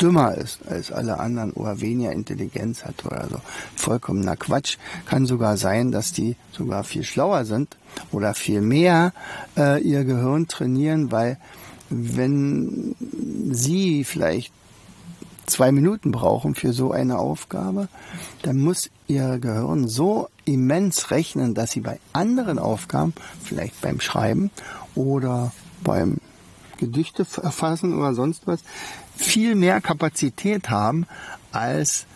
dümmer 0.00 0.34
ist 0.34 0.60
als 0.68 0.92
alle 0.92 1.18
anderen 1.18 1.52
oder 1.52 1.80
weniger 1.80 2.12
Intelligenz 2.12 2.84
hat 2.84 3.04
oder 3.04 3.26
so. 3.30 3.40
Vollkommener 3.74 4.36
Quatsch. 4.36 4.78
Kann 5.06 5.26
sogar 5.26 5.56
sein, 5.56 5.92
dass 5.92 6.12
die 6.12 6.36
sogar 6.52 6.84
viel 6.84 7.04
schlauer 7.04 7.44
sind 7.44 7.76
oder 8.12 8.34
viel 8.34 8.60
mehr 8.60 9.12
äh, 9.56 9.80
ihr 9.80 10.04
Gehirn 10.04 10.48
trainieren, 10.48 11.10
weil 11.12 11.38
wenn 11.88 12.94
sie 13.50 14.04
vielleicht 14.04 14.52
zwei 15.46 15.72
Minuten 15.72 16.10
brauchen 16.10 16.54
für 16.54 16.72
so 16.72 16.92
eine 16.92 17.18
Aufgabe, 17.18 17.88
dann 18.42 18.58
muss 18.58 18.90
ihr 19.06 19.38
Gehirn 19.38 19.88
so 19.88 20.28
immens 20.44 21.10
rechnen, 21.10 21.54
dass 21.54 21.70
sie 21.70 21.80
bei 21.80 22.00
anderen 22.12 22.58
Aufgaben, 22.58 23.14
vielleicht 23.42 23.80
beim 23.80 24.00
Schreiben 24.00 24.50
oder 24.94 25.52
beim 25.84 26.18
Gedichte 26.78 27.26
erfassen 27.42 27.96
oder 27.96 28.14
sonst 28.14 28.46
was, 28.46 28.60
viel 29.16 29.54
mehr 29.54 29.80
Kapazität 29.80 30.70
haben 30.70 31.06
als 31.52 32.06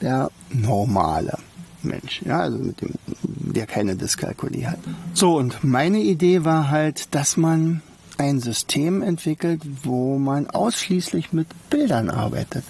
der 0.00 0.30
normale 0.50 1.38
Mensch, 1.82 2.22
ja, 2.22 2.40
also 2.40 2.58
mit 2.58 2.80
dem, 2.80 2.90
der 3.22 3.66
keine 3.66 3.96
Dyskalkulie 3.96 4.70
hat. 4.70 4.78
So, 5.14 5.36
und 5.36 5.64
meine 5.64 5.98
Idee 5.98 6.44
war 6.44 6.70
halt, 6.70 7.14
dass 7.14 7.36
man 7.36 7.82
ein 8.18 8.40
System 8.40 9.00
entwickelt, 9.02 9.62
wo 9.82 10.18
man 10.18 10.48
ausschließlich 10.50 11.32
mit 11.32 11.48
Bildern 11.70 12.10
arbeitet. 12.10 12.64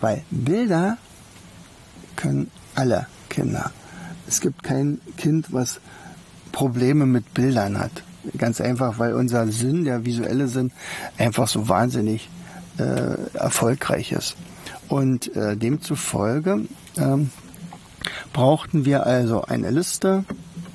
Weil 0.00 0.24
Bilder 0.30 0.98
können 2.16 2.50
alle 2.74 3.06
Kinder. 3.28 3.70
Es 4.26 4.40
gibt 4.40 4.64
kein 4.64 5.00
Kind, 5.16 5.52
was 5.52 5.80
Probleme 6.50 7.06
mit 7.06 7.34
Bildern 7.34 7.78
hat 7.78 8.02
Ganz 8.38 8.60
einfach, 8.60 8.98
weil 8.98 9.14
unser 9.14 9.48
Sinn, 9.48 9.84
der 9.84 10.04
visuelle 10.04 10.48
Sinn, 10.48 10.72
einfach 11.18 11.48
so 11.48 11.68
wahnsinnig 11.68 12.28
äh, 12.78 13.36
erfolgreich 13.36 14.12
ist. 14.12 14.36
Und 14.88 15.34
äh, 15.34 15.56
demzufolge 15.56 16.66
ähm, 16.96 17.30
brauchten 18.32 18.84
wir 18.84 19.06
also 19.06 19.42
eine 19.42 19.70
Liste, 19.70 20.24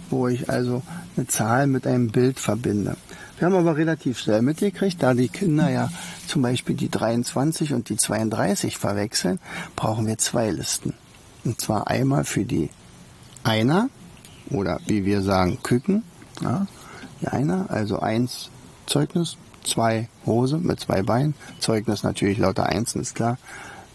wo 0.09 0.27
ich 0.27 0.49
also 0.49 0.83
eine 1.15 1.27
Zahl 1.27 1.67
mit 1.67 1.87
einem 1.87 2.09
Bild 2.09 2.39
verbinde. 2.39 2.97
Wir 3.37 3.47
haben 3.47 3.55
aber 3.55 3.75
relativ 3.75 4.19
schnell 4.19 4.41
mitgekriegt, 4.41 5.01
da 5.01 5.13
die 5.13 5.29
Kinder 5.29 5.69
ja 5.69 5.89
zum 6.27 6.43
Beispiel 6.43 6.75
die 6.75 6.89
23 6.89 7.73
und 7.73 7.89
die 7.89 7.97
32 7.97 8.77
verwechseln, 8.77 9.39
brauchen 9.75 10.05
wir 10.05 10.17
zwei 10.17 10.51
Listen. 10.51 10.93
Und 11.43 11.59
zwar 11.59 11.87
einmal 11.87 12.23
für 12.23 12.45
die 12.45 12.69
Einer 13.43 13.89
oder 14.51 14.79
wie 14.85 15.05
wir 15.05 15.23
sagen 15.23 15.57
Küken, 15.63 16.03
ja, 16.41 16.67
die 17.21 17.27
Einer, 17.27 17.65
also 17.69 17.99
eins 17.99 18.49
Zeugnis, 18.85 19.37
zwei 19.63 20.09
Hose 20.25 20.57
mit 20.57 20.79
zwei 20.79 21.03
Beinen, 21.03 21.35
Zeugnis 21.59 22.03
natürlich 22.03 22.37
lauter 22.37 22.65
Einsen, 22.65 23.01
ist 23.01 23.15
klar. 23.15 23.37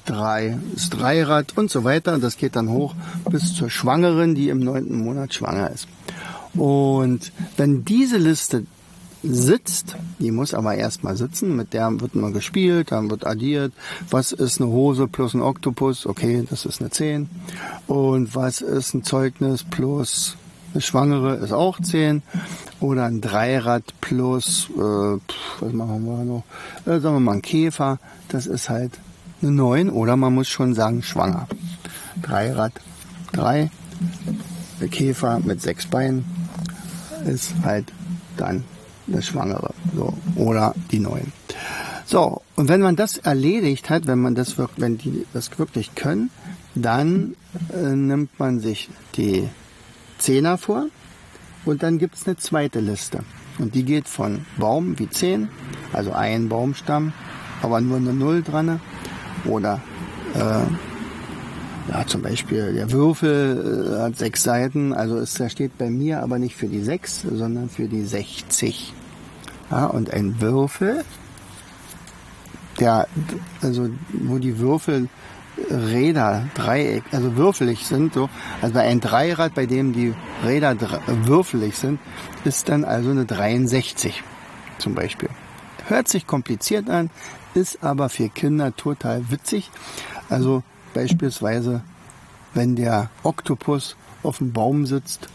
Drei 0.05 0.57
ist 0.75 0.91
Dreirad 0.91 1.57
und 1.59 1.69
so 1.69 1.83
weiter. 1.83 2.19
Das 2.19 2.37
geht 2.37 2.55
dann 2.55 2.71
hoch 2.71 2.95
bis 3.29 3.55
zur 3.55 3.71
Schwangeren, 3.71 4.37
die 4.37 4.51
im 4.51 4.61
neunten 4.61 5.05
Monat 5.05 5.35
schwanger 5.35 5.71
ist. 5.71 5.89
Und 6.55 7.33
wenn 7.57 7.85
diese 7.85 8.17
Liste 8.17 8.67
sitzt, 9.23 9.97
die 10.21 10.31
muss 10.31 10.55
aber 10.55 10.77
erstmal 10.77 11.17
sitzen, 11.17 11.57
mit 11.57 11.73
der 11.73 12.01
wird 12.01 12.15
man 12.15 12.33
gespielt, 12.33 12.93
dann 12.93 13.11
wird 13.11 13.27
addiert, 13.27 13.73
was 14.11 14.31
ist 14.31 14.61
eine 14.61 14.71
Hose 14.71 15.09
plus 15.09 15.35
ein 15.35 15.43
Oktopus, 15.43 16.07
okay, 16.07 16.47
das 16.49 16.65
ist 16.65 16.81
eine 16.81 16.91
10. 16.91 17.29
Und 17.89 18.35
was 18.35 18.61
ist 18.61 18.95
ein 18.95 19.03
Zeugnis 19.03 19.65
plus 19.65 20.37
eine 20.73 20.83
Schwangere 20.83 21.35
ist 21.37 21.53
auch 21.53 21.81
10. 21.81 22.23
Oder 22.81 23.05
ein 23.05 23.21
Dreirad 23.21 23.85
plus, 24.01 24.69
äh, 24.77 24.79
was 24.79 25.73
machen 25.73 26.05
wir 26.05 26.25
noch, 26.25 26.45
äh, 26.85 27.01
sagen 27.01 27.17
wir 27.17 27.21
mal 27.21 27.33
ein 27.35 27.43
Käfer, 27.43 27.99
das 28.29 28.47
ist 28.47 28.69
halt 28.69 28.93
eine 29.41 29.51
9. 29.53 29.91
Oder 29.91 30.17
man 30.17 30.35
muss 30.35 30.49
schon 30.49 30.75
sagen 30.75 31.03
schwanger. 31.03 31.47
Dreirad 32.21 32.73
3, 33.33 33.71
Käfer 34.91 35.41
mit 35.41 35.63
sechs 35.63 35.87
Beinen 35.87 36.25
ist 37.25 37.55
halt 37.65 37.93
dann 38.37 38.65
eine 39.09 39.23
Schwangere. 39.23 39.73
So. 39.95 40.13
Oder 40.37 40.75
die 40.91 40.99
neuen. 40.99 41.33
So, 42.05 42.43
und 42.55 42.69
wenn 42.69 42.81
man 42.81 42.95
das 42.95 43.19
erledigt 43.19 43.91
hat, 43.91 44.07
wenn 44.07 44.21
man 44.21 44.35
das 44.35 44.57
wenn 44.77 44.99
die 44.99 45.27
das 45.33 45.59
wirklich 45.59 45.95
können, 45.95 46.31
dann 46.75 47.35
äh, 47.73 47.97
nimmt 47.97 48.39
man 48.39 48.61
sich 48.61 48.89
die 49.17 49.49
Zehner 50.19 50.59
vor 50.59 50.87
und 51.65 51.83
dann 51.83 51.99
gibt 51.99 52.17
es 52.17 52.27
eine 52.27 52.37
zweite 52.37 52.81
Liste. 52.81 53.25
Und 53.59 53.75
die 53.75 53.85
geht 53.85 54.09
von 54.09 54.45
Baum 54.59 54.99
wie 54.99 55.09
10, 55.09 55.49
also 55.93 56.13
ein 56.13 56.49
Baumstamm, 56.49 57.13
aber 57.63 57.81
nur 57.81 57.97
eine 57.97 58.13
Null 58.13 58.43
dran. 58.43 58.81
Oder 59.47 59.81
äh, 60.35 61.91
ja, 61.93 62.07
zum 62.07 62.23
Beispiel 62.23 62.75
der 62.75 62.91
Würfel 62.91 63.95
äh, 63.97 64.03
hat 64.03 64.17
sechs 64.17 64.43
Seiten, 64.43 64.93
also 64.93 65.17
ist, 65.19 65.39
der 65.39 65.49
steht 65.49 65.79
bei 65.79 65.89
mir 65.89 66.23
aber 66.23 66.39
nicht 66.39 66.57
für 66.57 66.67
die 66.67 66.83
sechs, 66.83 67.23
sondern 67.23 67.69
für 67.69 67.89
die 67.89 68.05
60. 68.05 68.93
Ja, 69.71 69.87
und 69.87 70.13
ein 70.13 70.41
Würfel, 70.41 71.05
der, 72.79 73.09
also 73.63 73.89
wo 74.13 74.39
die 74.39 74.59
Würfelräder 75.57 76.45
Dreieck, 76.55 77.05
also 77.13 77.37
würfelig 77.37 77.87
sind, 77.87 78.15
so, 78.15 78.29
also 78.61 78.75
bei 78.75 78.83
ein 78.83 79.01
Dreirad, 79.01 79.55
bei 79.55 79.67
dem 79.67 79.93
die 79.93 80.15
Räder 80.45 80.77
würfelig 81.25 81.77
sind, 81.77 81.99
ist 82.45 82.69
dann 82.69 82.85
also 82.85 83.11
eine 83.11 83.25
63 83.25 84.23
zum 84.79 84.95
Beispiel. 84.95 85.31
Hört 85.89 86.09
sich 86.09 86.27
kompliziert 86.27 86.91
an, 86.91 87.11
ist 87.55 87.83
aber 87.83 88.09
für 88.09 88.29
Kinder 88.29 88.77
total 88.77 89.31
witzig. 89.31 89.71
Also 90.29 90.63
Beispielsweise, 90.97 91.83
wenn 92.55 92.75
der 92.75 93.11
Oktopus 93.23 93.97
auf 94.23 94.39
dem 94.39 94.55
Baum 94.55 94.87
sitzt, 94.87 95.29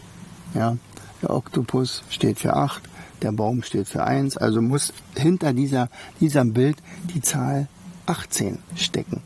ja, 0.54 0.76
der 1.22 1.30
Oktopus 1.30 2.02
steht 2.10 2.40
für 2.40 2.56
8, 2.56 2.82
der 3.22 3.30
Baum 3.30 3.62
steht 3.62 3.86
für 3.86 4.02
1, 4.02 4.36
also 4.36 4.60
muss 4.60 4.92
hinter 5.16 5.52
dieser, 5.52 5.88
diesem 6.18 6.52
Bild 6.52 6.78
die 7.14 7.20
Zahl 7.20 7.68
18 8.06 8.58
stecken. 8.74 9.22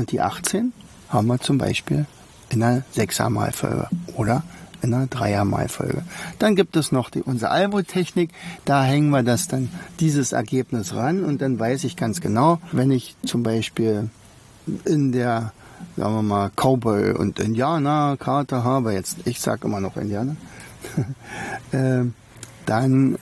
Und 0.00 0.12
die 0.12 0.22
18 0.22 0.72
haben 1.10 1.26
wir 1.26 1.38
zum 1.40 1.58
Beispiel 1.58 2.06
in 2.48 2.62
einer 2.62 2.84
6er 2.96 3.28
Malfolge 3.28 3.86
oder 4.16 4.42
in 4.80 4.94
einer 4.94 5.08
3er 5.08 5.44
Malfolge. 5.44 6.04
Dann 6.38 6.56
gibt 6.56 6.74
es 6.76 6.90
noch 6.90 7.10
die, 7.10 7.20
unsere 7.20 7.50
Albo-Technik, 7.50 8.30
da 8.64 8.82
hängen 8.82 9.10
wir 9.10 9.22
das 9.22 9.46
dann, 9.46 9.68
dieses 10.00 10.32
Ergebnis 10.32 10.94
ran 10.94 11.22
und 11.22 11.42
dann 11.42 11.58
weiß 11.58 11.84
ich 11.84 11.96
ganz 11.96 12.22
genau, 12.22 12.62
wenn 12.72 12.90
ich 12.90 13.14
zum 13.26 13.42
Beispiel 13.42 14.08
in 14.86 15.12
der 15.12 15.52
sagen 15.98 16.14
wir 16.14 16.22
mal, 16.22 16.50
Cowboy 16.56 17.12
und 17.12 17.38
Indianer-Karte 17.38 18.64
habe, 18.64 18.94
jetzt 18.94 19.18
ich 19.26 19.38
sage 19.38 19.66
immer 19.66 19.80
noch 19.80 19.98
Indianer, 19.98 20.36
äh, 21.72 22.04
dann 22.64 23.18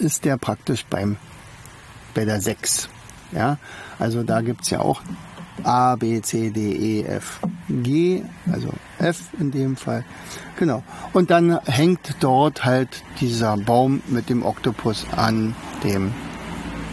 ist 0.00 0.24
der 0.24 0.36
praktisch 0.36 0.84
beim 0.84 1.16
bei 2.12 2.24
der 2.24 2.40
6. 2.40 2.88
Ja? 3.30 3.58
Also 4.00 4.24
da 4.24 4.40
gibt 4.40 4.62
es 4.62 4.70
ja 4.70 4.80
auch 4.80 5.00
A, 5.64 5.96
B, 5.96 6.20
C, 6.20 6.50
D, 6.50 6.60
E, 6.72 7.04
F, 7.04 7.40
G, 7.68 8.22
also 8.50 8.68
F 8.98 9.20
in 9.38 9.50
dem 9.50 9.76
Fall. 9.76 10.04
Genau. 10.58 10.82
Und 11.12 11.30
dann 11.30 11.58
hängt 11.64 12.16
dort 12.20 12.64
halt 12.64 13.02
dieser 13.20 13.56
Baum 13.56 14.02
mit 14.06 14.28
dem 14.28 14.44
Oktopus 14.44 15.06
an 15.16 15.54
dem 15.84 16.12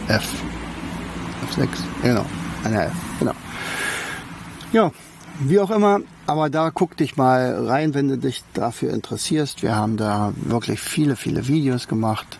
F. 0.08 0.28
F6, 1.52 1.68
genau, 2.02 2.24
an 2.64 2.72
der 2.72 2.86
F, 2.86 2.92
genau. 3.18 3.32
Ja, 4.72 4.90
wie 5.40 5.58
auch 5.58 5.70
immer, 5.70 6.00
aber 6.26 6.50
da 6.50 6.70
guck 6.70 6.96
dich 6.96 7.16
mal 7.16 7.66
rein, 7.66 7.94
wenn 7.94 8.08
du 8.08 8.18
dich 8.18 8.44
dafür 8.54 8.92
interessierst. 8.92 9.62
Wir 9.62 9.74
haben 9.74 9.96
da 9.96 10.32
wirklich 10.36 10.80
viele, 10.80 11.16
viele 11.16 11.48
Videos 11.48 11.88
gemacht. 11.88 12.38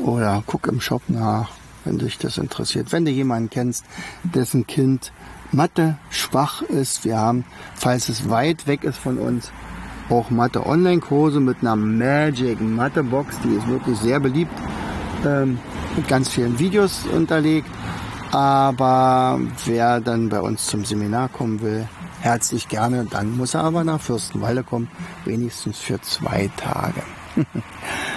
Oder 0.00 0.42
guck 0.46 0.66
im 0.66 0.80
Shop 0.80 1.02
nach, 1.08 1.50
wenn 1.84 1.98
dich 1.98 2.18
das 2.18 2.38
interessiert. 2.38 2.92
Wenn 2.92 3.04
du 3.04 3.10
jemanden 3.10 3.50
kennst, 3.50 3.84
dessen 4.22 4.66
Kind 4.66 5.12
Mathe 5.52 5.98
schwach 6.10 6.62
ist. 6.62 7.04
Wir 7.04 7.18
haben, 7.18 7.44
falls 7.74 8.08
es 8.08 8.28
weit 8.30 8.66
weg 8.66 8.84
ist 8.84 8.98
von 8.98 9.18
uns, 9.18 9.52
auch 10.08 10.30
Mathe 10.30 10.66
Online-Kurse 10.66 11.40
mit 11.40 11.58
einer 11.60 11.76
Magic 11.76 12.60
Mathe 12.60 13.02
Box. 13.02 13.38
Die 13.44 13.54
ist 13.54 13.68
wirklich 13.68 13.98
sehr 13.98 14.20
beliebt. 14.20 14.52
Ähm, 15.24 15.58
mit 15.96 16.08
ganz 16.08 16.28
vielen 16.28 16.58
Videos 16.58 17.04
unterlegt. 17.06 17.68
Aber 18.30 19.38
wer 19.66 20.00
dann 20.00 20.30
bei 20.30 20.40
uns 20.40 20.66
zum 20.66 20.84
Seminar 20.84 21.28
kommen 21.28 21.60
will, 21.60 21.86
herzlich 22.20 22.68
gerne. 22.68 23.06
Dann 23.08 23.36
muss 23.36 23.54
er 23.54 23.64
aber 23.64 23.84
nach 23.84 24.00
Fürstenwalde 24.00 24.62
kommen, 24.64 24.88
wenigstens 25.24 25.78
für 25.78 26.00
zwei 26.00 26.50
Tage. 26.56 27.02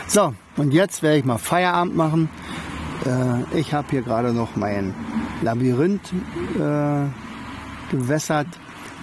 so, 0.08 0.34
und 0.56 0.74
jetzt 0.74 1.04
werde 1.04 1.18
ich 1.18 1.26
mal 1.26 1.38
Feierabend 1.38 1.96
machen. 1.96 2.30
Äh, 3.06 3.60
ich 3.60 3.74
habe 3.74 3.88
hier 3.90 4.02
gerade 4.04 4.32
noch 4.32 4.56
mein 4.56 4.94
Labyrinth 5.42 6.14
äh, 6.56 7.08
gewässert, 7.92 8.48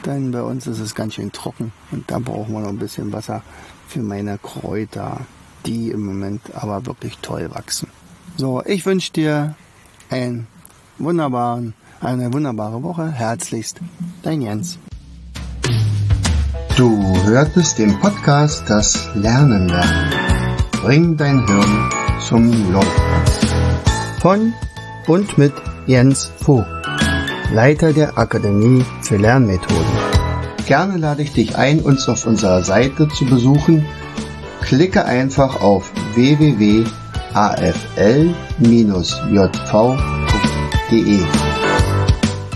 denn 0.05 0.31
bei 0.33 0.43
uns 0.43 0.67
ist 0.67 0.81
es 0.81 0.95
ganz 0.95 1.15
schön 1.15 1.33
trocken 1.33 1.73
und 1.91 2.11
da 2.11 2.19
brauchen 2.19 2.53
wir 2.53 2.61
noch 2.61 2.69
ein 2.69 2.79
bisschen 2.79 3.13
Wasser 3.13 3.43
für 3.89 4.03
meine 4.03 4.39
Kräuter, 4.39 5.21
die 5.67 5.91
im 5.91 6.05
Moment 6.05 6.43
aber 6.55 6.87
wirklich 6.87 7.19
toll 7.19 7.51
wachsen. 7.53 7.89
So, 8.37 8.63
ich 8.65 8.87
wünsche 8.87 9.13
dir 9.13 9.55
ein 10.11 10.47
wunderbaren, 10.99 11.75
eine 12.01 12.33
wunderbare 12.33 12.83
Woche. 12.83 13.11
Herzlichst, 13.11 13.81
dein 14.23 14.41
Jens. 14.41 14.79
Du 16.77 16.99
hörtest 17.25 17.79
den 17.79 17.99
Podcast 18.01 18.65
Das 18.69 19.11
Lernen 19.15 19.69
lernen. 19.69 20.11
Bring 20.81 21.17
dein 21.17 21.47
Hirn 21.47 21.91
zum 22.27 22.73
Laufen. 22.73 23.03
Von 24.21 24.55
und 25.07 25.39
mit 25.39 25.53
Jens 25.87 26.33
Vogt, 26.41 26.67
Leiter 27.53 27.93
der 27.93 28.19
Akademie 28.19 28.85
für 29.03 29.17
Lernmethoden. 29.17 29.87
Gerne 30.67 30.97
lade 30.97 31.23
ich 31.23 31.33
dich 31.33 31.57
ein, 31.57 31.79
uns 31.81 32.09
auf 32.09 32.27
unserer 32.27 32.63
Seite 32.63 33.09
zu 33.09 33.25
besuchen. 33.27 33.85
Klicke 34.61 35.05
einfach 35.05 35.61
auf 35.61 35.91
www.lernen.de. 36.15 36.87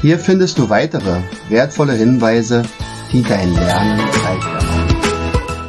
Hier 0.02 0.18
findest 0.18 0.58
du 0.58 0.68
weitere 0.70 1.20
wertvolle 1.48 1.94
Hinweise, 1.94 2.64
die 3.12 3.22
dein 3.22 3.54
Lernen 3.54 3.98
leichter 3.98 4.62
machen. 4.62 4.96